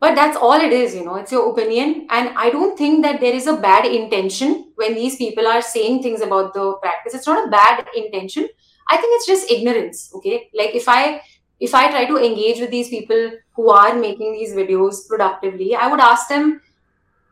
[0.00, 2.06] but that's all it is you know it's your opinion.
[2.10, 6.02] And i don't think that there is a bad intention when these people are saying
[6.02, 7.14] things about the practice.
[7.14, 8.48] It's not a bad intention.
[8.88, 10.48] I think it's just ignorance okay?
[10.54, 11.20] Like if i
[11.60, 15.86] if i try to engage with these people who are making these videos productively i
[15.86, 16.60] would ask them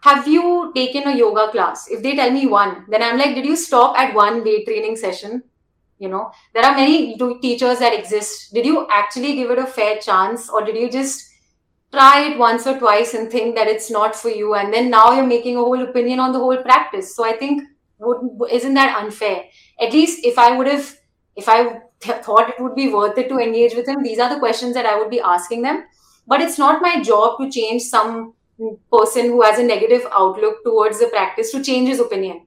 [0.00, 1.88] have you taken a yoga class?
[1.90, 4.96] If they tell me one then i'm like did you stop at one weight training
[4.96, 5.42] session?
[5.98, 8.54] You know there are many teachers that exist.
[8.54, 11.27] Did you actually give it a fair chance or did you just
[11.92, 15.12] try it once or twice and think that it's not for you and then now
[15.12, 17.14] you're making a whole opinion on the whole practice.
[17.16, 17.62] So i think
[17.98, 19.44] would, isn't that unfair?
[19.80, 20.96] At least if i would have
[21.36, 24.32] if i th- thought it would be worth it to engage with him these are
[24.32, 25.84] the questions that i would be asking them.
[26.26, 28.34] But it's not my job to change some
[28.92, 32.46] person who has a negative outlook towards the practice to change his opinion.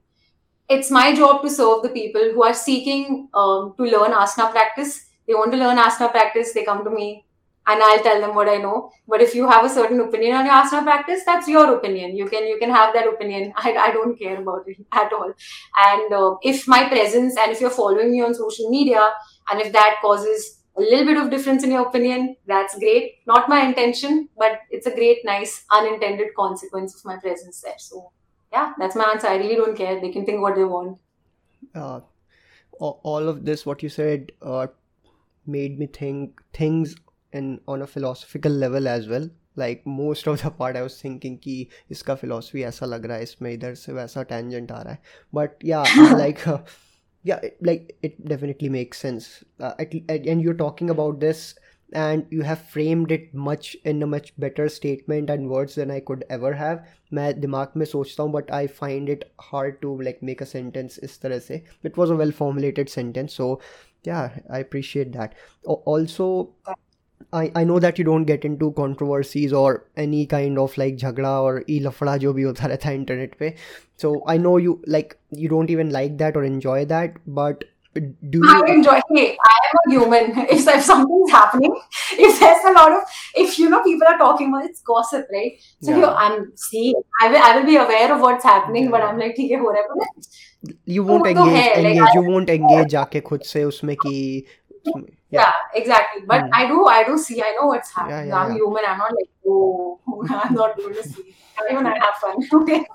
[0.70, 5.06] It's my job to serve the people who are seeking um, to learn asana practice.
[5.28, 6.54] They want to learn asana practice.
[6.54, 7.26] They come to me
[7.68, 8.92] and I'll tell them what I know.
[9.08, 12.16] But if you have a certain opinion on your asana practice, that's your opinion.
[12.16, 13.54] You can you can have that opinion.
[13.58, 15.34] I, I don't care about it at all.
[15.78, 19.10] And uh, if my presence and if you're following me on social media
[19.50, 23.16] and if that causes a little bit of difference in your opinion, that's great.
[23.28, 27.78] Not my intention, but it's a great, nice, unintended consequence of my presence there.
[27.78, 28.12] So
[28.52, 29.28] yeah, that's my answer.
[29.28, 30.00] I really don't care.
[30.00, 30.98] They can think what they want.
[31.76, 32.02] Uh,
[32.80, 34.68] all of this, what you said, uh,
[35.46, 36.96] made me think things
[37.33, 41.39] and on a philosophical level as well like most of the part I was thinking
[41.39, 44.99] कि इसका philosophy ऐसा लग रहा है इसमें इधर से वैसा tangent आ रहा है
[45.35, 45.85] but yeah
[46.23, 46.59] like uh,
[47.25, 51.55] yeah like it definitely makes sense uh, at, and you're talking about this
[51.93, 56.01] and you have framed it much in a much better statement and words than I
[56.01, 60.23] could ever have मैं दिमाग में सोचता हूँ but I find it hard to like
[60.31, 63.61] make a sentence इस तरह से it was a well formulated sentence so
[64.05, 66.27] yeah I appreciate that also
[67.33, 71.31] I, I know that you don't get into controversies or any kind of like झगड़ा
[71.41, 73.55] और ई लफड़ा जो भी होता रहता है इंटरनेट पे
[74.03, 77.65] so I know you like you don't even like that or enjoy that but
[78.01, 79.39] do you I enjoy it.
[79.51, 80.39] I am a human.
[80.51, 81.75] If, if something's happening,
[82.13, 83.03] if there's a lot of,
[83.35, 85.53] if you know people are talking about it's gossip, right?
[85.83, 85.97] So yeah.
[85.97, 88.91] you, I'm see, I will, I will be aware of what's happening, yeah.
[88.91, 92.01] but I'm like, ठीक है हो रहा है You won't engage, engage.
[92.01, 94.45] Like, you won't engage जाके खुद से उसमें कि
[95.32, 96.24] yeah, exactly.
[96.28, 96.50] But Hmm.
[96.54, 97.42] I do, I do see.
[97.42, 98.28] I know what's happening.
[98.30, 98.58] yeah, I'm yeah.
[98.58, 98.84] human.
[98.88, 101.36] I'm not like, oh, I'm not going to see.
[101.72, 102.38] Even I have fun.
[102.62, 102.86] Okay.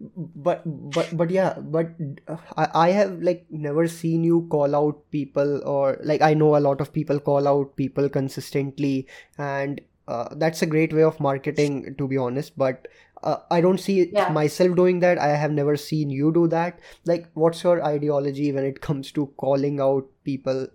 [0.00, 1.88] but but but yeah but
[2.28, 6.56] uh, I, I have like never seen you call out people or like i know
[6.56, 9.06] a lot of people call out people consistently
[9.38, 12.88] and uh, that's a great way of marketing to be honest but
[13.22, 14.28] uh, i don't see Yeah.
[14.30, 18.64] myself doing that i have never seen you do that like what's your ideology when
[18.64, 20.66] it comes to calling out people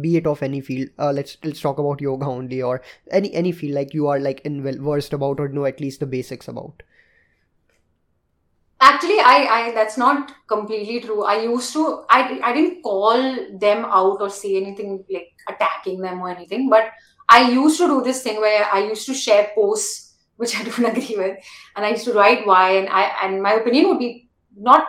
[0.00, 3.52] be it of any field uh, let's let's talk about yoga only or any any
[3.52, 6.48] field like you are like in well versed about or know at least the basics
[6.48, 6.82] about
[8.80, 11.24] Actually, I, I that's not completely true.
[11.24, 13.18] I used to I I didn't call
[13.58, 16.92] them out or say anything like attacking them or anything, but
[17.28, 20.84] I used to do this thing where I used to share posts which I don't
[20.84, 21.38] agree with,
[21.74, 24.86] and I used to write why, and I and my opinion would be not.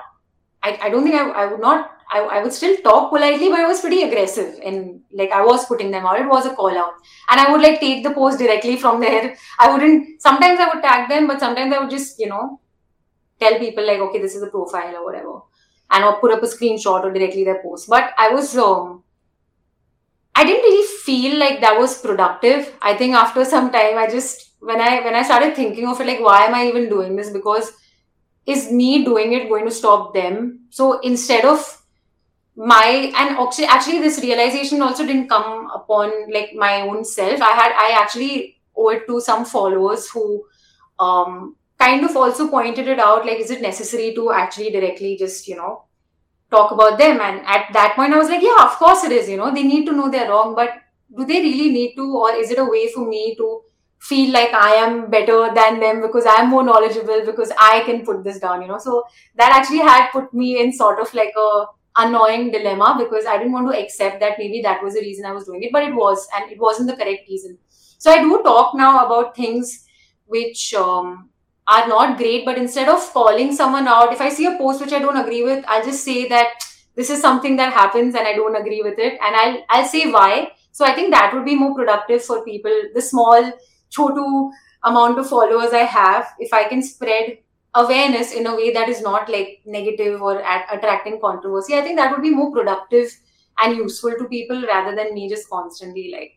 [0.61, 1.91] I, I don't think I, I would not.
[2.11, 5.65] I, I would still talk politely, but I was pretty aggressive and like I was
[5.65, 6.19] putting them out.
[6.19, 6.93] It was a call out,
[7.29, 9.35] and I would like take the post directly from there.
[9.59, 10.21] I wouldn't.
[10.21, 12.59] Sometimes I would tag them, but sometimes I would just you know
[13.39, 15.39] tell people like okay this is a profile or whatever
[15.91, 19.03] and or put up a screenshot or directly their post but i was um
[20.35, 24.51] i didn't really feel like that was productive i think after some time i just
[24.59, 27.29] when i when i started thinking of it like why am i even doing this
[27.29, 27.71] because
[28.45, 31.78] is me doing it going to stop them so instead of
[32.59, 37.41] my and actually actually this realization also didn't come upon like my own self.
[37.41, 40.43] I had i actually owe it to some followers who
[40.99, 45.47] um kind of also pointed it out like is it necessary to actually directly just
[45.47, 45.85] you know
[46.51, 47.21] talk about them?
[47.21, 49.63] And at that point i was like yeah of course it is you know they
[49.63, 50.71] need to know they're wrong but
[51.17, 53.61] do they really need to or is it a way for me to
[53.99, 58.23] feel like i am better than them because i'm more knowledgeable because i can put
[58.23, 58.77] this down you know?
[58.77, 59.03] So
[59.35, 61.65] that actually had put me in sort of like a
[61.97, 65.31] annoying dilemma because i didn't want to accept that maybe that was the reason i
[65.31, 67.57] was doing it but it was and it wasn't the correct reason.
[67.97, 69.85] So i do talk now about things
[70.25, 71.29] which um,
[71.67, 74.93] are not great but instead of calling someone out if i see a post which
[74.93, 76.53] i don't agree with i'll just say that
[76.95, 80.09] this is something that happens and i don't agree with it and i'll i'll say
[80.11, 80.51] why.
[80.71, 83.51] So i think that would be more productive for people the small
[83.91, 84.51] chotu
[84.83, 87.37] amount of followers i have if i can spread
[87.75, 91.75] awareness in a way that is not like negative or at, attracting controversy.
[91.75, 93.11] I think that would be more productive
[93.59, 96.33] and useful to people rather than me just constantly like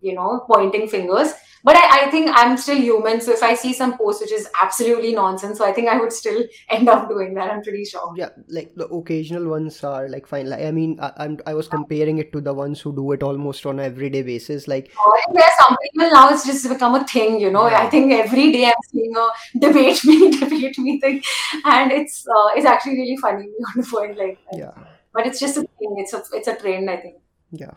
[0.00, 1.32] you know pointing fingers
[1.64, 4.48] but I, I think i'm still human so if i see some post which is
[4.60, 8.12] absolutely nonsense so i think i would still end up doing that i'm pretty sure.
[8.16, 10.48] Yeah like the occasional ones are like fine.
[10.48, 13.22] Like i mean I, i'm i was comparing it to the ones who do it
[13.22, 14.92] almost on an everyday basis like
[15.32, 17.68] there are some people now it's just become a thing you know?
[17.68, 17.82] Yeah.
[17.82, 21.22] i think every day i'm seeing a debate me debate me thing
[21.64, 24.58] and it's uh, it's actually really funny on the point like that.
[24.58, 24.72] yeah.
[25.12, 27.16] but it's just a thing it's a it's a trend i think.
[27.52, 27.72] Yeah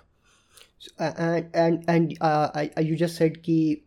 [0.99, 3.83] and and and uh, I, I you just said ki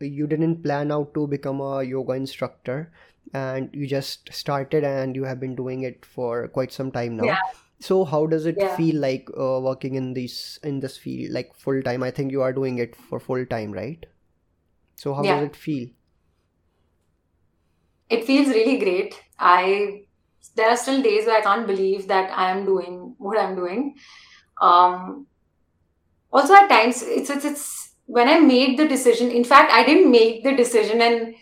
[0.00, 2.92] you didn't plan out to become a yoga instructor
[3.32, 7.26] and you just started and you have been doing it for quite some time now
[7.26, 7.38] Yeah.
[7.80, 8.68] so how does it Yeah.
[8.68, 12.42] feel like uh, working in this in this field like full time i think you
[12.42, 14.06] are doing it for full time right
[14.96, 15.34] so how Yeah.
[15.34, 15.88] does it feel
[18.08, 20.02] it feels really great i
[20.54, 23.94] there are still days where i can't believe that i am doing what i'm doing
[24.62, 25.26] um
[26.32, 30.10] also at times it's it's, it's when i made the decision in fact i didn't
[30.10, 31.34] make the decision and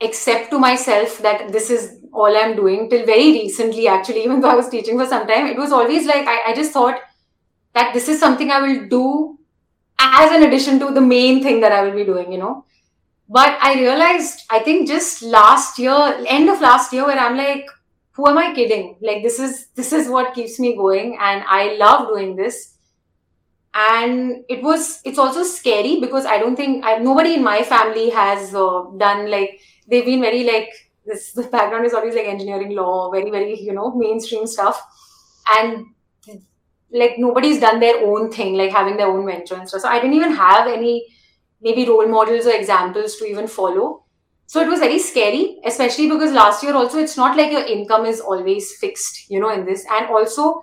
[0.00, 4.50] accept to myself that this is all i'm doing till very recently actually even though
[4.50, 5.46] i was teaching for some time.
[5.46, 7.00] It was always like i, I just thought
[7.74, 9.38] that this is something i will do
[9.98, 12.64] as an addition to the main thing that i will be doing you know.
[13.28, 17.66] But i realized i think just last year end of last year where i'm like
[18.12, 18.96] who am i kidding?
[19.00, 22.74] Like this is this is what keeps me going and i love doing this
[23.80, 28.10] and it was it's also scary because i don't think I, nobody in my family
[28.10, 30.70] has uh, done like they've been very like
[31.08, 34.80] this the background is always like engineering law very very you know mainstream stuff.
[35.56, 35.86] And
[36.90, 39.82] like nobody's done their own thing like having their own venture and stuff.
[39.82, 41.06] So i didn't even have any
[41.60, 44.04] maybe role models or examples to even follow.
[44.46, 48.06] So it was very scary especially because last year also it's not like your income
[48.06, 49.84] is always fixed you know in this.
[49.90, 50.62] And also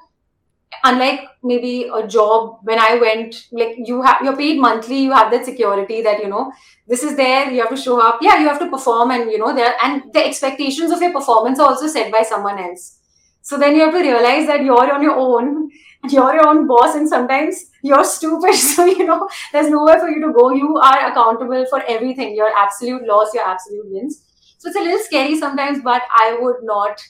[0.89, 5.31] unlike maybe a job when i went like you have you're paid monthly you have
[5.31, 6.51] that security that you know
[6.87, 8.19] this is there you have to show up.
[8.21, 11.59] Yeah you have to perform and you know there and the expectations of your performance
[11.59, 12.99] are also set by someone else.
[13.41, 15.69] So then you have to realize that you're on your own
[16.09, 18.53] you're your own boss and sometimes you're stupid.
[18.75, 20.51] So you know there's nowhere for you to go.
[20.51, 22.35] You are accountable for everything.
[22.35, 24.23] Your absolute loss your absolute wins.
[24.59, 27.01] So it's a little scary sometimes but i would not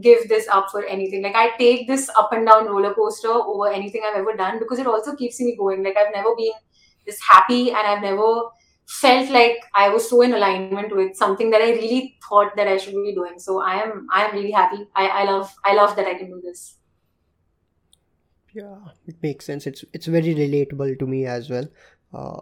[0.00, 1.22] give this up for anything.
[1.22, 4.78] Like I take this up and down roller coaster over anything I've ever done because
[4.78, 5.84] it also keeps me going.
[5.84, 6.52] Like I've never been
[7.06, 8.42] this happy and I've never
[8.86, 12.76] felt like I was so in alignment with something that I really thought that I
[12.76, 13.38] should be doing.
[13.38, 14.86] So I am I am really happy.
[14.94, 16.76] I, I love I love that I can do this.
[18.52, 18.76] Yeah,
[19.06, 19.66] it makes sense.
[19.66, 21.68] It's it's very relatable to me as well.
[22.12, 22.40] Uh,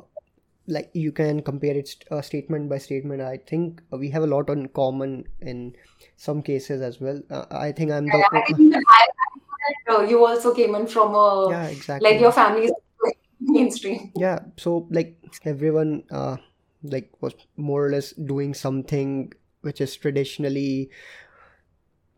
[0.67, 3.21] like you can compare it uh, statement by statement.
[3.23, 5.75] I think we have a lot in common in
[6.17, 7.21] some cases as well.
[7.31, 10.87] Uh, I think I'm the I think I, I know that, you also came in
[10.87, 12.73] from a yeah exactly like your family is
[13.41, 14.13] mainstream.
[14.17, 16.37] yeah so like everyone uh
[16.83, 19.33] like was more or less doing something
[19.63, 20.91] which is traditionally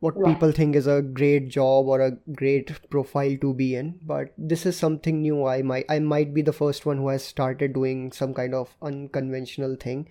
[0.04, 0.26] what Yeah.
[0.32, 4.64] people think is a great job or a great profile to be in but this
[4.70, 5.44] is something new.
[5.52, 8.74] I might i might be the first one who has started doing some kind of
[8.90, 10.04] unconventional thing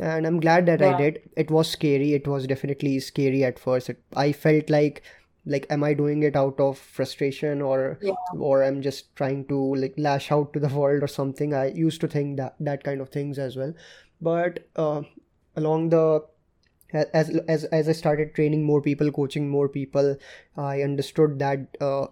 [0.00, 1.20] and i'm glad that i did.
[1.36, 2.14] It was scary.
[2.14, 3.90] It was definitely scary at first.
[3.94, 5.02] It, i felt like
[5.54, 8.14] like am i doing it out of frustration or Yeah.
[8.50, 11.52] or i'm just trying to like lash out to the world or something?
[11.54, 13.74] I used to think that that kind of things as well.
[14.30, 15.02] But uh,
[15.56, 16.24] along the
[16.92, 20.16] as as as I started training more people, coaching more people,
[20.56, 22.06] I understood that uh,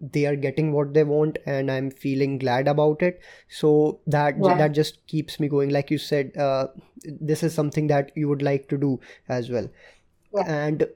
[0.00, 3.20] they are getting what they want, and I'm feeling glad about it.
[3.48, 4.56] So that yeah.
[4.56, 5.70] that just keeps me going.
[5.70, 6.68] Like you said, uh,
[7.04, 9.68] this is something that you would like to do as well,
[10.34, 10.44] yeah.
[10.46, 10.86] and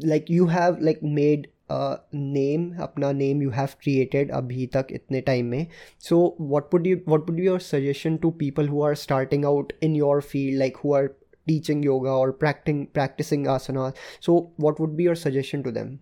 [0.00, 5.20] like you have like made a name apna name you have created abhi tak itne
[5.28, 5.68] time mein
[5.98, 6.18] so
[6.54, 9.94] what would you what would be your suggestion to people who are starting out in
[9.94, 11.06] your field like who are
[11.46, 16.00] teaching yoga or practicing practicing asana so what would be your suggestion to them?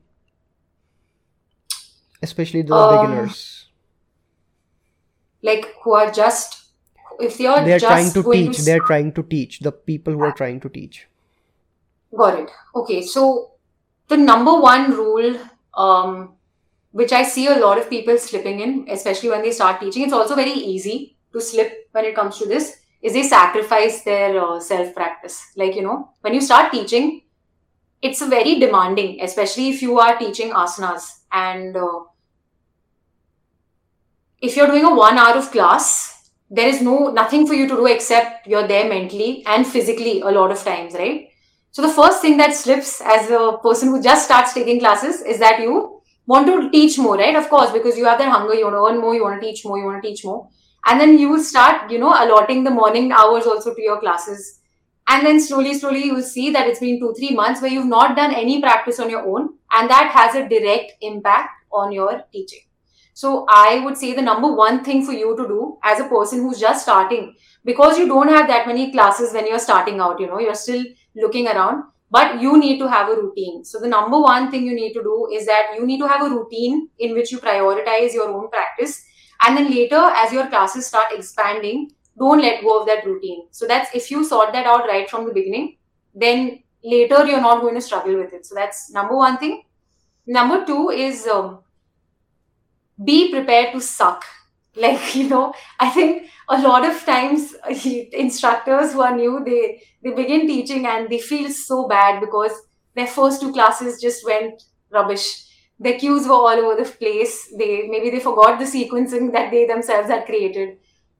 [2.22, 3.68] Especially the Um, beginners.
[5.42, 6.58] Like who are just
[7.20, 8.56] if you're they're trying to teach.
[8.58, 9.58] To they're trying to teach.
[9.60, 11.08] The people who are trying to teach.
[12.16, 12.50] Got it.
[12.74, 13.52] Okay, so
[14.08, 15.38] the number one rule,
[15.74, 16.34] um,
[16.90, 20.12] which I see a lot of people slipping in, especially when they start teaching, it's
[20.12, 24.60] also very easy to slip when it comes to this, is they sacrifice their uh,
[24.60, 25.52] self practice.
[25.56, 27.22] Like, you know, when you start teaching,
[28.00, 31.20] it's very demanding, especially if you are teaching asanas.
[31.32, 32.00] And uh,
[34.40, 37.76] if you're doing a one hour of class, there is no nothing for you to
[37.76, 41.28] do except you're there mentally and physically a lot of times, right?
[41.70, 45.38] So the first thing that slips as a person who just starts taking classes is
[45.38, 47.34] that you want to teach more, right?
[47.34, 49.46] Of course, because you have that hunger, you want to earn more, you want to
[49.46, 50.48] teach more, you want to teach more.
[50.86, 54.60] And then you start, you know, allotting the morning hours also to your classes.
[55.08, 57.86] And then slowly, slowly you will see that it's been two, three months where you've
[57.86, 59.54] not done any practice on your own.
[59.70, 62.60] And that has a direct impact on your teaching.
[63.14, 66.40] So I would say the number one thing for you to do as a person
[66.40, 70.26] who's just starting, because you don't have that many classes when you're starting out, you
[70.26, 70.82] know, you're still
[71.14, 73.64] looking around, but you need to have a routine.
[73.64, 76.22] So the number one thing you need to do is that you need to have
[76.22, 79.04] a routine in which you prioritize your own practice.
[79.44, 83.48] And then later, as your classes start expanding, don't let go of that routine.
[83.50, 85.78] So that's if you sort that out right from the beginning,
[86.14, 88.46] then later you're not going to struggle with it.
[88.46, 89.62] So that's number one thing.
[90.26, 91.60] Number two is um,
[93.02, 94.24] be prepared to suck.
[94.74, 100.12] Like, you know, I think a lot of times instructors who are new, they they
[100.14, 102.52] begin teaching and they feel so bad because
[102.94, 105.44] their first two classes just went rubbish.
[105.82, 107.52] Their cues were all over the place.
[107.58, 110.78] They maybe they forgot the sequencing that they themselves had created.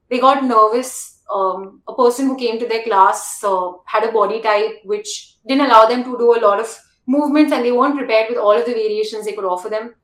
[0.09, 1.21] They got nervous.
[1.33, 5.67] Um, a person who came to their class uh, had a body type which didn't
[5.67, 8.67] allow them to do a lot of movements, and they weren't prepared with all of
[8.67, 9.95] the variations they could offer them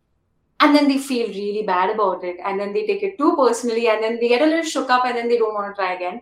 [0.61, 3.89] and then they feel really bad about it and then they take it too personally
[3.89, 5.93] and then they get a little shook up and then they don't want to try
[5.95, 6.21] again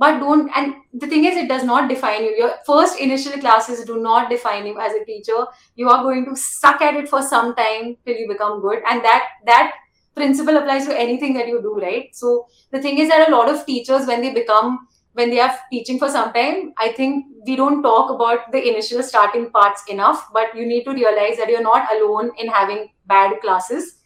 [0.00, 2.30] but don't and the thing is it does not define you.
[2.36, 5.46] Your first initial classes do not define you as a teacher.
[5.76, 8.82] You are going to suck at it for some time till you become good.
[8.90, 9.74] And that that
[10.14, 12.08] principle applies to anything that you do right?
[12.14, 15.54] So the thing is that a lot of teachers when they become when they are
[15.70, 20.28] teaching for some time i think we don't talk about the initial starting parts enough.
[20.32, 23.96] But you need to realize that you're not alone in having bad classes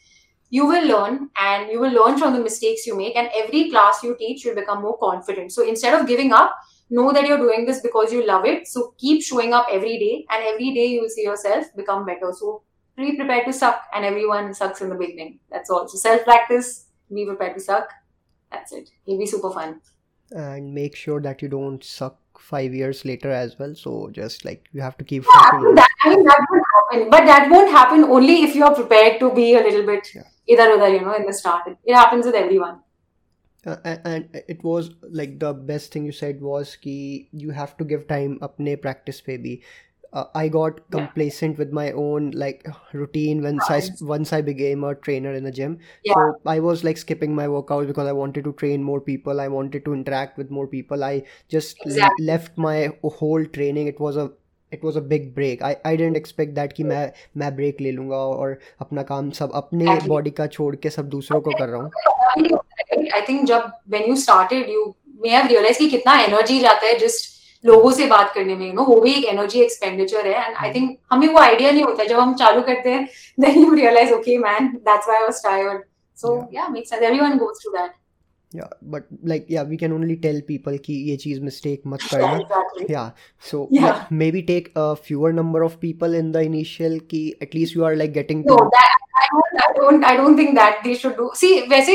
[0.50, 4.02] you will learn and you will learn from the mistakes you make and every class
[4.02, 5.52] you teach you'll become more confident.
[5.52, 6.54] So instead of giving up
[6.90, 8.68] know that you're doing this because you love it.
[8.68, 12.32] So keep showing up every day and every day you will see yourself become better.
[12.32, 12.62] So
[12.96, 15.40] be prepared to suck and everyone sucks in the beginning.
[15.50, 15.88] That's all.
[15.88, 17.92] So self practice be prepared to suck.
[18.50, 18.90] That's it.
[19.06, 19.80] It'll be super fun.
[20.30, 23.74] And make sure that you don't suck five years later as well.
[23.74, 26.46] So just like you have to keep Yeah, I sucking mean, that, I mean that
[26.50, 29.86] won't happen, but that won't happen only if you are prepared to be a little
[29.86, 32.80] bit Yeah either other you know in the start it, happens with everyone
[33.66, 37.84] uh, and it was like the best thing you said was ki you have to
[37.84, 39.56] give time apne practice pe bhi
[40.14, 41.58] uh, I got complacent yeah.
[41.58, 43.64] with my own like routine once.
[43.68, 45.78] I once I became a trainer in the gym.
[46.04, 46.14] Yeah.
[46.14, 49.40] So I was like skipping my workouts because I wanted to train more people.
[49.40, 51.02] I wanted to interact with more people.
[51.02, 52.24] I just exactly.
[52.24, 53.88] le- left my whole training.
[53.88, 54.30] It was a
[54.72, 57.92] it was a big break I I didn't expect that कि मैं मैं break ले
[57.92, 61.82] लूँगा और अपना काम सब अपने बॉडी का छोड़ के सब दूसरों को कर रहा
[61.82, 61.90] हूँ।
[63.14, 66.98] आई थिंक जब when you started you may have realise कि कितना एनर्जी जाता है
[66.98, 67.32] जस्ट
[67.64, 70.72] लोगों से बात करने में यू नो वो भी एक एनर्जी एक्सपेंडिचर है एंड आई
[70.72, 73.04] थिंक हमें वो आइडिया नहीं होता। जब हम चालू करते हैं
[73.40, 75.82] then you realise okay man that's why I was tired
[76.18, 77.92] so yeah makes everyone goes through that
[78.54, 82.84] yeah but like yeah we can only tell people कि ये चीज़ मिस्टेक मत करना।
[82.90, 83.10] Yeah
[83.50, 83.68] so
[84.32, 88.12] maybe take a fewer number of people in the initial कि at least you are like
[88.12, 88.56] getting to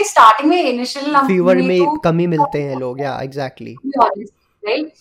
[0.06, 4.92] starting में initial fewer में कमी मिलते हैं लोग yeah exactly right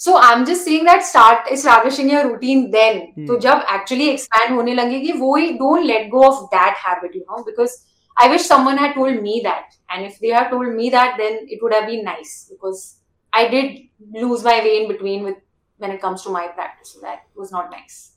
[0.00, 4.54] so I am just seeing that start establishing your routine then तो जब actually expand
[4.56, 7.76] होने लगेगी वो ही don't let go of that habit you know because
[8.17, 9.75] I wish someone had told me that.
[9.89, 12.97] And if they had told me that, then it would have been nice because
[13.33, 15.37] I did lose my way in between with
[15.77, 16.93] when it comes to my practice.
[16.93, 18.13] So that was not nice.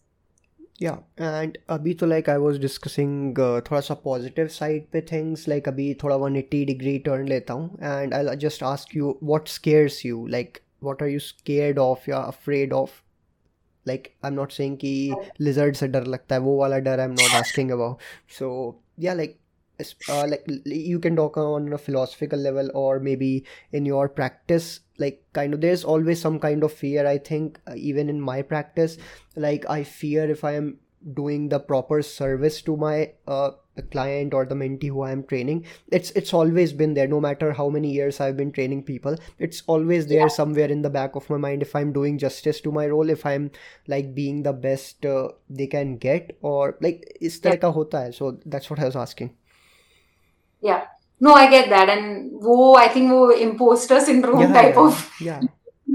[0.78, 5.47] Yeah, and अभी तो like I was discussing uh, थोड़ा सा positive side पे things
[5.49, 10.05] like अभी थोड़ा 180 degree turn लेता हूँ and I'll just ask you what scares
[10.05, 12.90] you like what are you scared of या afraid of
[13.86, 17.34] like I'm not saying कि lizard से डर लगता है वो वाला डर I'm not
[17.40, 17.97] asking about
[18.28, 19.39] so yeah like it's,
[20.09, 25.23] uh, like you can talk on a philosophical level or maybe in your practice like
[25.34, 28.97] kind of there's always some kind of fear i think uh, even in my practice.
[29.36, 30.77] Like i fear if i am
[31.17, 33.51] doing the proper service to my uh,
[33.89, 35.63] client or the mentee who i am training
[35.99, 37.07] it's it's always been there.
[37.07, 40.36] No matter how many years i've been training people it's always there yeah.
[40.38, 41.67] somewhere in the back of my mind.
[41.67, 43.51] If i'm doing justice to my role if i'm
[43.88, 47.51] like being the best uh, they can get or like is yeah.
[47.51, 48.11] like a hota hai.
[48.11, 49.36] So that's what i was asking
[50.61, 50.86] Yeah.
[51.20, 51.88] No, I get that.
[51.88, 55.40] And वो I think वो imposter syndrome yeah type yeah of yeah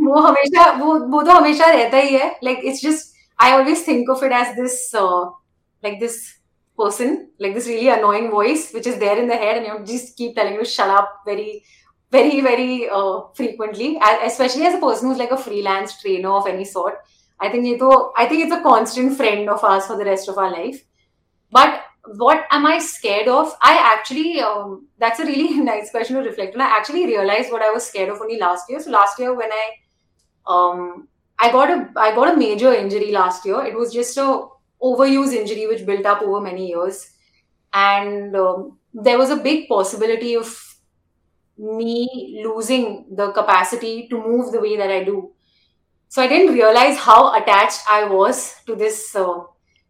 [0.04, 4.10] वो हमेशा वो वो तो हमेशा रहता ही है like it's just I always think
[4.10, 5.26] of it as this uh,
[5.84, 6.18] like this
[6.78, 10.16] person like this really annoying voice which is there in the head and you just
[10.18, 11.64] keep telling you shut up very
[12.12, 16.48] very very uh, frequently A- especially as a person who's like a freelance trainer of
[16.48, 16.96] any sort
[17.40, 20.30] I think ये तो I think it's a constant friend of ours for the rest
[20.30, 20.82] of our life
[21.52, 21.82] but
[22.15, 23.53] what am I scared of?
[23.61, 26.61] I actually, um, that's a really nice question to reflect on.
[26.61, 28.81] I actually realized what I was scared of only last year.
[28.81, 29.71] So last year when I,
[30.47, 33.65] um, I got a, I got a major injury last year.
[33.65, 34.47] It was just a
[34.83, 37.11] overuse injury which built up over many years,
[37.73, 40.47] and um, there was a big possibility of
[41.59, 45.33] me losing the capacity to move the way that I do.
[46.09, 49.15] So I didn't realize how attached I was to this.
[49.15, 49.41] Uh,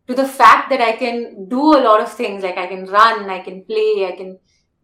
[0.09, 3.29] to the fact that I can do a lot of things, like I can run,
[3.29, 4.39] I can play, I can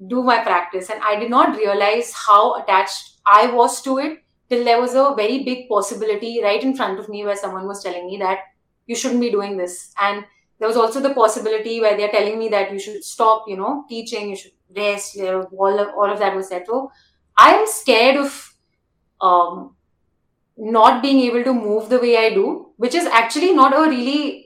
[0.06, 0.90] do my practice.
[0.90, 4.18] And I did not realize how attached I was to it
[4.48, 7.82] till there was a very big possibility right in front of me where someone was
[7.82, 8.40] telling me that
[8.86, 9.94] you shouldn't be doing this.
[10.00, 10.24] And
[10.58, 13.84] there was also the possibility where they're telling me that you should stop, you know,
[13.88, 16.64] teaching, you should rest, you know, all of, all of that was said.
[16.66, 16.90] So
[17.36, 18.54] I am scared of
[19.20, 19.76] um,
[20.56, 24.41] not being able to move the way I do, which is actually not a really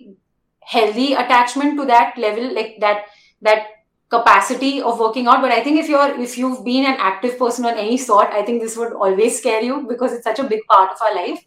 [0.67, 3.05] healthy attachment to that level like that
[3.41, 3.67] that
[4.09, 5.41] capacity of working out.
[5.41, 8.43] But i think if you're if you've been an active person on any sort i
[8.43, 11.45] think this would always scare you because it's such a big part of our life.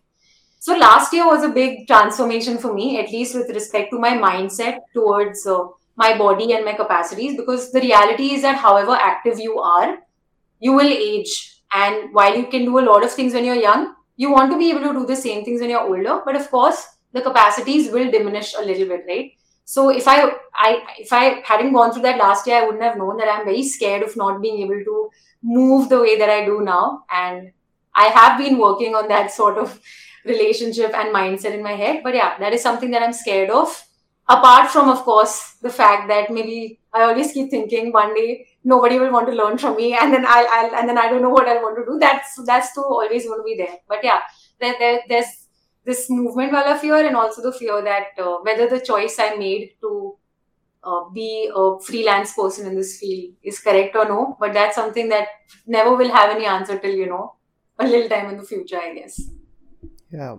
[0.62, 4.12] So last year was a big transformation for me at least with respect to my
[4.24, 5.60] mindset towards uh,
[5.96, 9.98] my body and my capacities because the reality is that however active you are
[10.60, 11.56] you will age.
[11.74, 14.58] And while you can do a lot of things when you're young you want to
[14.58, 16.22] be able to do the same things when you're older.
[16.26, 19.32] But of course the capacities will diminish a little bit, right?
[19.66, 22.98] So if I, I if I hadn't gone through that last year, I wouldn't have
[22.98, 25.10] known that I'm very scared of not being able to
[25.44, 27.04] move the way that I do now.
[27.12, 27.52] And
[27.94, 29.80] I have been working on that sort of
[30.26, 32.02] relationship and mindset in my head.
[32.04, 33.84] But yeah, that is something that I'm scared of.
[34.28, 39.00] Apart from, of course, the fact that maybe I always keep thinking one day nobody
[39.00, 41.30] will want to learn from me, and then I'll, I'll and then I don't know
[41.30, 41.98] what I want to do.
[42.00, 43.78] That's that's still always going to be there.
[43.88, 44.22] But yeah,
[44.60, 45.39] there, there there's
[45.90, 49.72] this movement wala fear and also the fear that uh, whether the choice I made
[49.82, 49.92] to
[50.84, 54.38] uh, be a freelance person in this field is correct or no.
[54.40, 55.28] But that's something that
[55.66, 57.36] never will have any answer till you know
[57.78, 59.20] a little time in the future, I guess.
[60.12, 60.38] yeah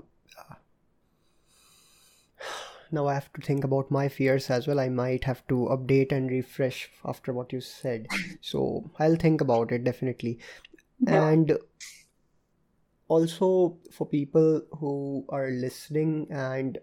[2.96, 4.80] now I have to think about my fears as well.
[4.80, 8.08] I might have to update and refresh after what you said.
[8.40, 10.38] So I'll think about it definitely.
[11.06, 11.28] Yeah.
[11.28, 11.58] And
[13.10, 16.78] also for people who are listening and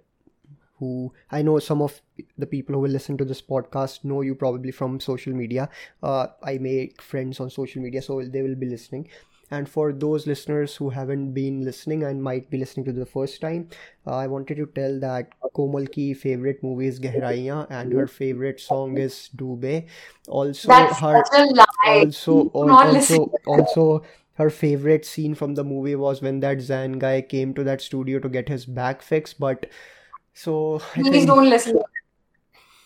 [0.80, 2.02] who I know some of
[2.38, 5.70] the people who will listen to this podcast know you probably from social media.
[6.04, 9.08] Uh, I make friends on social media, so they will be listening.
[9.52, 13.42] And for those listeners who haven't been listening and might be listening to the first
[13.42, 13.70] time,
[14.06, 18.60] uh, I wanted to tell that Komal ki favorite movie is Gehraiyaan and her favorite
[18.60, 19.88] song is Dube.
[20.28, 21.66] Also, That's her such a lie.
[21.86, 24.04] also Do also also
[24.38, 28.20] her favorite scene from the movie was when that Zain guy came to that studio
[28.20, 29.40] to get his back fixed.
[29.40, 29.66] But
[30.34, 31.80] so I Please think don't listen.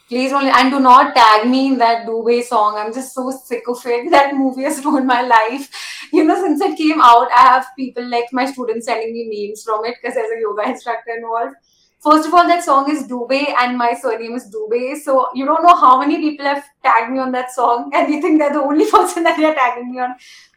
[0.08, 2.76] Please don't, and do not tag me in that Dubey song.
[2.78, 4.10] I'm just so sick of it.
[4.16, 5.70] That movie has ruined my life.
[6.14, 9.64] You know, since it came out, I have people like my students sending me memes
[9.64, 11.56] from it because there's a yoga instructor involved.
[12.02, 14.97] First of all, that song is Dubey, and my surname is Dubey.
[14.97, 18.22] So you don't know how many people have tagged me on that song, and you
[18.22, 20.16] think they're the only person that they're tagging me on.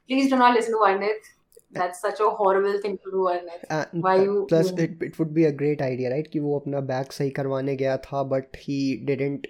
[0.09, 1.31] Please do not listen to Varnit.
[1.77, 3.63] That's such a horrible thing to do, Varnit.
[3.69, 6.41] and Why uh, you plus doing it, it would be a great idea right कि
[6.41, 8.79] वो अपना back सही करवाने गया था but he
[9.11, 9.49] didn't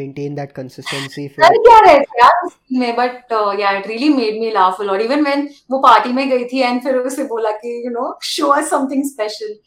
[0.00, 4.08] maintain that consistency फिर क्या रहे थे यार उस scene में but yeah it really
[4.14, 7.24] made me laugh a lot even when वो पार्टी में गई थी एंड फिर उसे
[7.34, 9.58] बोला कि you know show us something special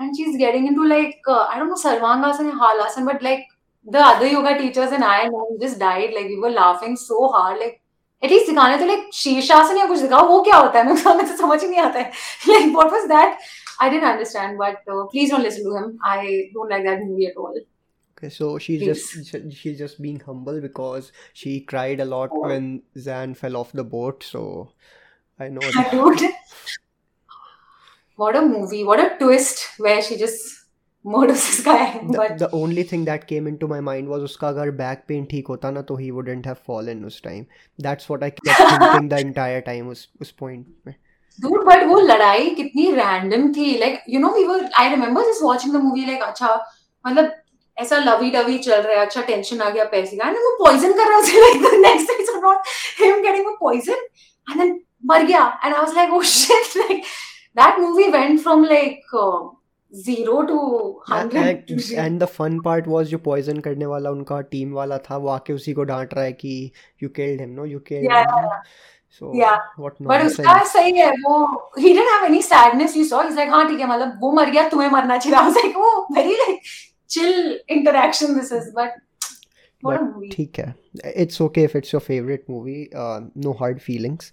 [0.00, 3.52] and she is getting into like I don't know Sarvangasana Halasana but like
[3.86, 7.26] the other yoga teachers and I know we just died like we were laughing so
[7.34, 7.74] hard like
[8.22, 11.36] least दिखाने तो like शीर्षासन या कुछ दिखाओ वो क्या होता है मैं हमें तो
[11.36, 13.38] समझ ही नहीं आता है what was that
[13.80, 17.26] I didn't understand but uh, please don't listen to him I don't like that movie
[17.26, 17.58] at all
[18.18, 22.48] Okay, so she's please just she's just being humble because she cried a lot oh.
[22.48, 24.22] when Zan fell off the boat.
[24.22, 24.70] So
[25.38, 25.90] I know that.
[25.90, 26.30] dude
[28.16, 28.84] What a movie.
[28.84, 30.55] What a twist where she just
[31.14, 31.78] murders this guy.
[31.98, 35.26] The, But the only thing that came into my mind was उसका अगर back pain
[35.30, 37.46] ठीक होता ना तो he wouldn't have fallen उस time.
[37.78, 40.94] That's what I kept thinking the entire time उस उस point में.
[41.38, 43.72] dude, but वो लड़ाई कितनी random थी.
[43.80, 46.54] Like, you know, we were, I remember just watching the movie like, अच्छा,
[47.04, 47.34] मतलब
[47.76, 51.08] ऐसा लवी डवी चल रहा है अच्छा टेंशन आ गया पैसे का वो पॉइजन कर
[51.08, 52.68] रहा है उसे like the next is not
[53.00, 54.06] him getting a poison
[54.50, 54.80] and then
[55.10, 57.02] मर गया and I was like oh shit like
[57.60, 59.00] that movie went from like
[60.04, 60.58] zero to
[61.10, 65.28] hundred and the fun part was जो poison करने वाला उनका team वाला था वो
[65.28, 66.70] आके उसी को डांट रहा है कि
[67.02, 68.12] you killed him no you killed
[69.20, 71.38] so what no but उसका सही है वो
[71.78, 74.50] ही didn't have any sadness he saw is like हाँ ठीक है मतलब वो मर
[74.50, 75.38] गया तुम्हें मरना चाहिए.
[75.38, 76.60] आई वाज लाइक वो very like
[77.10, 79.02] chill interaction this is but
[80.32, 80.74] ठीक है.
[81.16, 84.32] It's okay if it's your favourite movie no hard feelings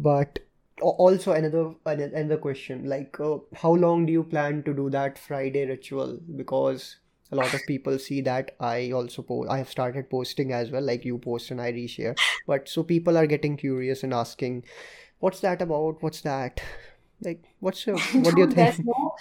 [0.00, 0.38] but
[0.80, 5.18] Also another another another question like uh, how long do you plan to do that
[5.18, 6.18] Friday ritual?
[6.36, 6.96] Because
[7.30, 9.50] a lot of people see that I also post.
[9.50, 10.82] I have started posting as well.
[10.82, 12.16] Like you post and I reshare.
[12.46, 14.64] But so people are getting curious and asking,
[15.20, 16.02] "What's that about?
[16.02, 16.60] What's that?"
[17.20, 18.84] Like, what's your what do you think?
[18.84, 19.14] no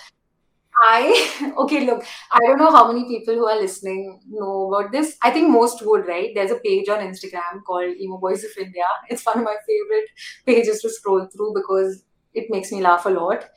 [0.80, 5.16] I okay, look, I don't know how many people who are listening know about this.
[5.22, 6.30] I think most would, right?
[6.34, 8.84] There's a page on Instagram called Emo Boys of India.
[9.08, 10.08] It's one of my favorite
[10.46, 13.48] pages to scroll through because it makes me laugh a lot.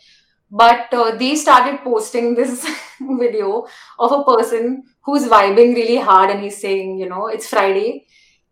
[0.49, 2.67] But uh, they started posting this
[2.99, 3.67] video
[3.99, 8.07] of a person who's vibing really hard and he's saying, you know, it's Friday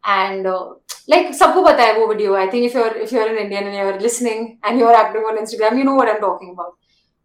[0.06, 0.76] and uh,
[1.08, 2.36] like सबको पता है वो video.
[2.36, 5.38] I think if you're if you're an Indian and you're listening and you're active on
[5.38, 6.78] Instagram, you know what I'm talking about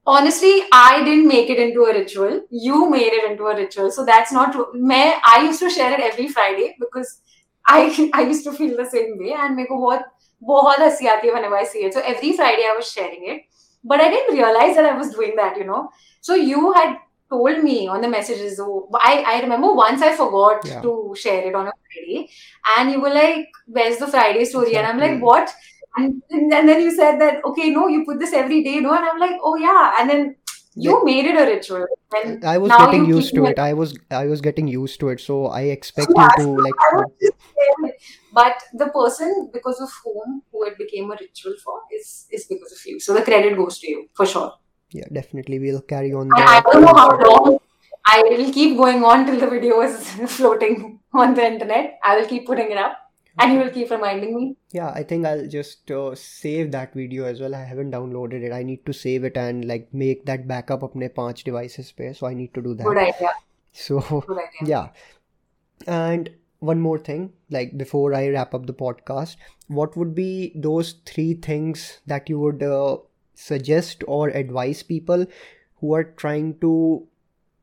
[0.07, 4.05] honestly i didn't make it into a ritual you made it into a ritual so
[4.11, 7.13] that's not true मैं i used to share it every friday because
[7.77, 10.05] i i used to feel the same way and मेरे को बहुत
[10.51, 13.43] बहुत हंसी आती है whenever i see it so every friday i was sharing it
[13.93, 15.81] but i didn't realize that i was doing that you know
[16.29, 16.95] so you had
[17.35, 18.67] told me on the messages so
[19.11, 20.83] i i remember once i forgot Yeah.
[20.89, 20.93] to
[21.23, 22.19] share it on a friday
[22.77, 25.31] and you were like where's the friday story and i'm like Exactly.
[25.31, 25.55] what
[25.98, 28.94] And, and then you said that okay no you put this every day no?
[28.94, 29.94] And i'm like oh yeah.
[30.00, 30.36] And then
[30.76, 31.86] you made it a ritual.
[32.16, 33.60] And I was getting used to me it.
[33.60, 35.20] I was I was getting used to it.
[35.20, 37.94] So I expect you to like I was just saying,
[38.34, 42.72] but the person because of whom who it became a ritual for is is because
[42.72, 43.00] of you.
[43.00, 44.54] So the credit goes to you for sure.
[44.92, 45.60] Yeah, definitely.
[45.60, 47.60] We'll carry on i don't know how long.
[48.06, 52.00] I will keep going on till the video is floating on the internet.
[52.04, 52.98] I will keep putting it up
[53.39, 57.25] and you will keep reminding me Yeah, I think I'll just uh, save that video
[57.25, 57.55] as well.
[57.55, 58.53] I haven't downloaded it.
[58.53, 62.13] I need to save it and like make that backup अपने पांच devices पे.
[62.21, 63.03] So I need to do good that.
[63.09, 63.33] idea
[63.73, 64.89] So good idea yeah.
[65.87, 66.31] And
[66.61, 69.37] one more thing, like before I wrap up the podcast,
[69.69, 72.97] what would be those three things that you would uh,
[73.35, 75.27] suggest or advise people
[75.81, 77.07] who are trying to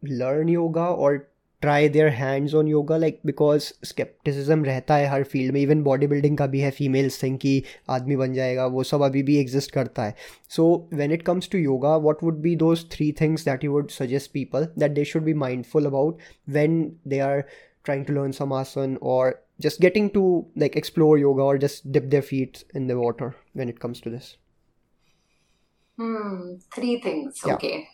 [0.04, 1.30] learn yoga or
[1.66, 6.08] try their hands on yoga like because skepticism रहता है हर field में even body
[6.08, 9.72] building का भी है females think कि आदमी बन जाएगा वो सब अभी भी एग्जिस्ट
[9.72, 10.16] करता है
[10.56, 13.90] so when it comes to yoga what would be those three things that you would
[14.00, 16.20] suggest people that they should be mindful about
[16.50, 17.44] when they are
[17.88, 19.22] trying to learn some asan or
[19.66, 20.24] just getting to
[20.64, 23.30] like explore yoga or just dip their feet in the water
[23.62, 24.28] when it comes to this
[25.98, 27.42] Hmm, three things.
[27.46, 27.56] Yeah.
[27.56, 27.88] Okay.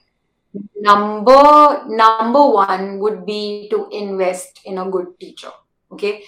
[0.80, 5.50] Number number one would be to invest in a good teacher.
[5.90, 6.24] Okay.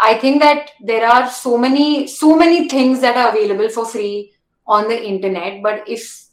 [0.00, 4.32] I think that there are so many so many things that are available for free
[4.66, 6.26] on the internet, but if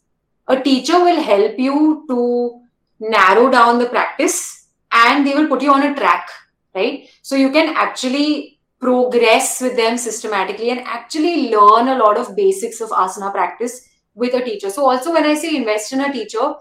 [0.47, 2.61] a teacher will help you to
[2.99, 6.29] narrow down the practice and they will put you on a track,
[6.73, 7.09] right?
[7.21, 12.81] So you can actually progress with them systematically and actually learn a lot of basics
[12.81, 14.69] of asana practice with a teacher.
[14.69, 16.53] So also when I say invest in a teacher,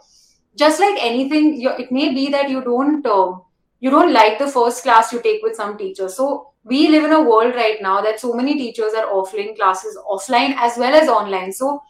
[0.56, 3.42] just like anything, it may be that you don't um,
[3.80, 6.08] you don't like the first class you take with some teacher.
[6.08, 9.98] So we live in a world right now that so many teachers are offering classes
[10.10, 11.52] offline as well as online.
[11.52, 11.82] So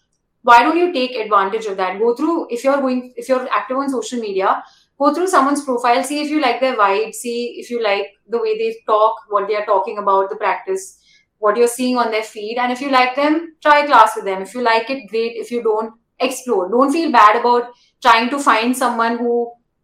[0.43, 1.99] why don't you take advantage of that?
[1.99, 4.63] Go through if you're going if you're active on social media,
[4.99, 8.39] go through someone's profile, see if you like their vibe, see if you like the
[8.39, 10.99] way they talk, what they are talking about, the practice
[11.39, 12.57] what you're seeing on their feed.
[12.57, 14.41] And if you like them, try a class with them.
[14.41, 15.37] If you like it, great.
[15.37, 16.71] If you don't, explore.
[16.71, 17.73] Don't feel bad about
[18.05, 19.35] trying to find someone who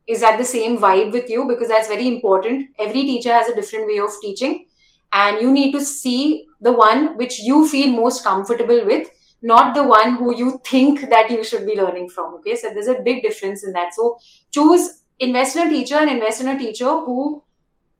[0.06, 2.68] is at the same vibe with you because that's very important.
[2.78, 4.66] Every teacher has a different way of teaching,
[5.12, 9.08] and you need to see the one which you feel most comfortable with,
[9.42, 12.34] not the one who you think that you should be learning from.
[12.34, 13.94] Okay, so there's a big difference in that.
[13.94, 14.18] So
[14.50, 17.42] choose invest in a teacher and invest in a teacher who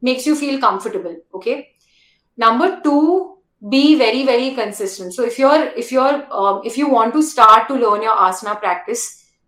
[0.03, 1.17] makes you feel comfortable.
[1.35, 1.71] Okay.
[2.37, 7.13] Number two, be very very consistent so if you're if you're um, if you want
[7.13, 9.03] to start to learn your asana practice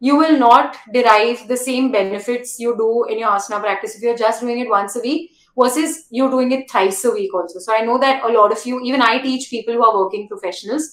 [0.09, 4.23] you will not derive the same benefits you do in your asana practice if you're
[4.23, 5.31] just doing it once a week
[5.61, 8.67] versus you doing it thrice a week also so i know that a lot of
[8.71, 10.89] you even i teach people who are working professionals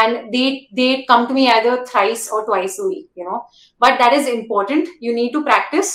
[0.00, 0.46] and they
[0.80, 3.44] they come to me either thrice or twice a week you know
[3.86, 5.92] but that is important you need to practice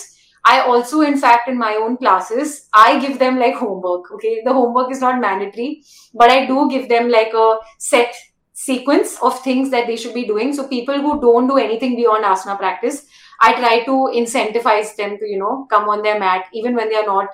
[0.49, 4.11] I also, in fact, in my own classes, I give them like homework.
[4.13, 4.43] Okay.
[4.45, 5.83] The homework is not mandatory,
[6.13, 8.15] but I do give them like a set
[8.59, 10.51] sequence of things that they should be doing.
[10.51, 13.05] So people who don't do anything beyond asana practice,
[13.39, 16.95] I try to incentivize them to, you know, come on their mat, even when they
[16.95, 17.27] are not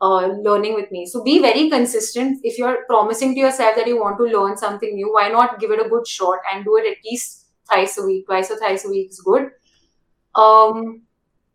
[0.00, 1.04] uh, learning with me.
[1.04, 2.40] So be very consistent.
[2.42, 5.70] If you're promising to yourself that you want to learn something new, why not give
[5.72, 8.86] it a good shot and do it at least thrice a week, twice or thrice
[8.86, 9.50] a week is good.
[10.34, 11.02] Um,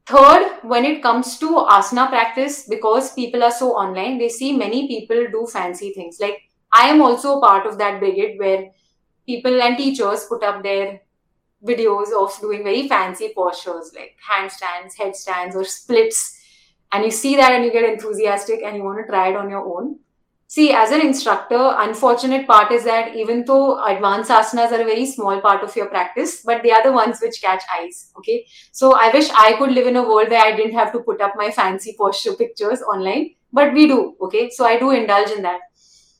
[0.05, 4.87] Third, when it comes to asana practice, because people are so online, they see many
[4.87, 6.19] people do fancy things.
[6.21, 8.69] Like I am also a part of that brigade where
[9.27, 11.01] people and teachers put up their
[11.63, 16.39] videos of doing very fancy postures like handstands, headstands, or splits.
[16.91, 19.49] And you see that and you get enthusiastic and you want to try it on
[19.49, 19.99] your own.
[20.49, 25.05] See, as an instructor, unfortunate part is that even though advanced asanas are a very
[25.05, 28.13] small part of your practice, but they are the ones which catch eyes.
[28.17, 28.45] Okay.
[28.71, 31.19] So I wish I could live in a world where I didn't have to put
[31.19, 34.15] up my fancy posture pictures online, but we do.
[34.21, 34.49] Okay.
[34.49, 35.59] So I do indulge in that.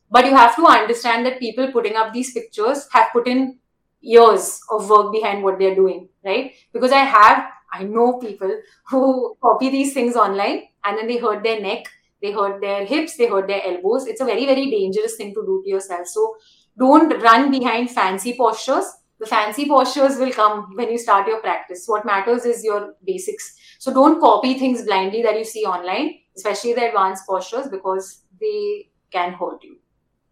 [0.10, 3.60] But you have to understand that people putting up these pictures have put in
[4.00, 6.54] years of work behind what they're doing, right?
[6.72, 11.44] Because I have, I know people who copy these things online and then they hurt
[11.44, 11.88] their neck
[12.22, 14.08] they hurt their hips, they hurt their elbows.
[14.08, 16.08] It's a very, very dangerous thing to do to yourself.
[16.08, 16.36] So
[16.78, 18.86] don't run behind fancy postures.
[19.20, 21.84] The fancy postures will come when you start your practice.
[21.88, 23.56] What matters is your basics.
[23.80, 28.90] So don't copy things blindly that you see online, especially the advanced postures, because they
[29.12, 29.78] can hurt you.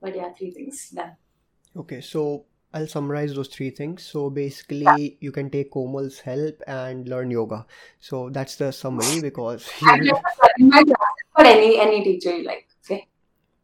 [0.05, 1.17] But yeah, three things done.
[1.75, 4.03] Okay, so I'll summarize those three things.
[4.03, 4.97] So basically, yeah.
[5.19, 7.65] you can take Komal's help and learn yoga.
[7.99, 12.67] So that's the summary because for any any teacher you like.
[12.85, 13.07] Okay.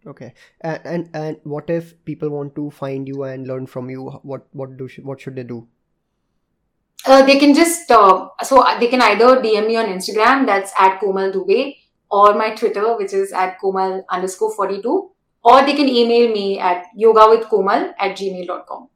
[0.08, 0.34] Okay.
[0.62, 4.10] And, and and what if people want to find you and learn from you?
[4.24, 5.68] What what do what should they do?
[7.06, 11.00] Uh, they can just uh, so they can either DM me on Instagram that's at
[11.00, 11.76] Komal Dubey
[12.10, 15.12] or my Twitter which is at Komal underscore forty two
[15.44, 18.90] or they can email me at yogawithkomal at gmail.com.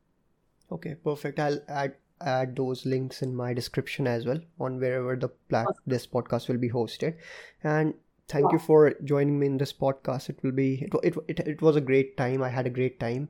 [0.71, 1.39] Okay, perfect.
[1.39, 6.07] I'll add add those links in my description as well on wherever the plat- this
[6.07, 7.17] podcast will be hosted.
[7.63, 7.93] And
[8.29, 10.29] thank you for joining me in this podcast.
[10.29, 12.41] It will be it, it, it, it was a great time.
[12.41, 13.29] I had a great time.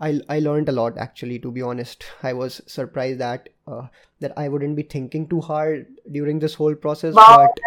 [0.00, 2.04] I, I learned a lot actually to be honest.
[2.22, 3.86] I was surprised that uh,
[4.24, 7.36] that i wouldn't be thinking too hard during this whole process wow.
[7.36, 7.64] but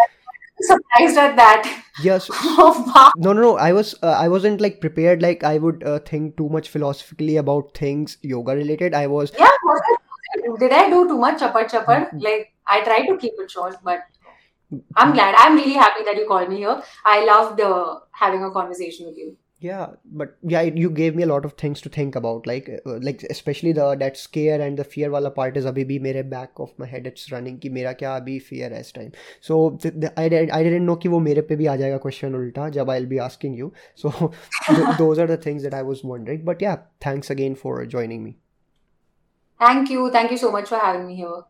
[0.62, 1.84] surprised at that.
[2.04, 2.30] Yes.
[2.60, 3.58] Oh, no no no.
[3.58, 5.22] I was uh, i wasn't like prepared.
[5.22, 8.94] Like i would uh, think too much philosophically about things yoga related.
[8.94, 9.50] I was yeah
[10.60, 11.98] did i do too much chapar chapar?
[12.06, 12.20] Mm-hmm.
[12.20, 14.02] like i try to keep it short but
[14.98, 15.34] I'm glad.
[15.38, 16.82] I'm really happy that you called me here.
[17.06, 19.91] I loved uh, having a conversation with you Yeah,
[20.21, 22.49] but yeah, you gave me a lot of things to think about.
[22.49, 25.99] Like, uh, like especially the that scare and the fear wala part is abhi bhi
[26.07, 27.07] mere back of my head.
[27.11, 29.13] It's running कि मेरा क्या अभी fear है इस time.
[29.49, 32.01] So th- th- I did I didn't know कि वो मेरे पे भी आ जाएगा
[32.07, 33.71] question उल्टा जब I'll be asking you.
[34.03, 36.45] So th- those are the things that I was wondering.
[36.51, 38.35] But yeah, thanks again for joining me.
[39.67, 40.11] Thank you.
[40.11, 41.43] Thank you so much for having me here.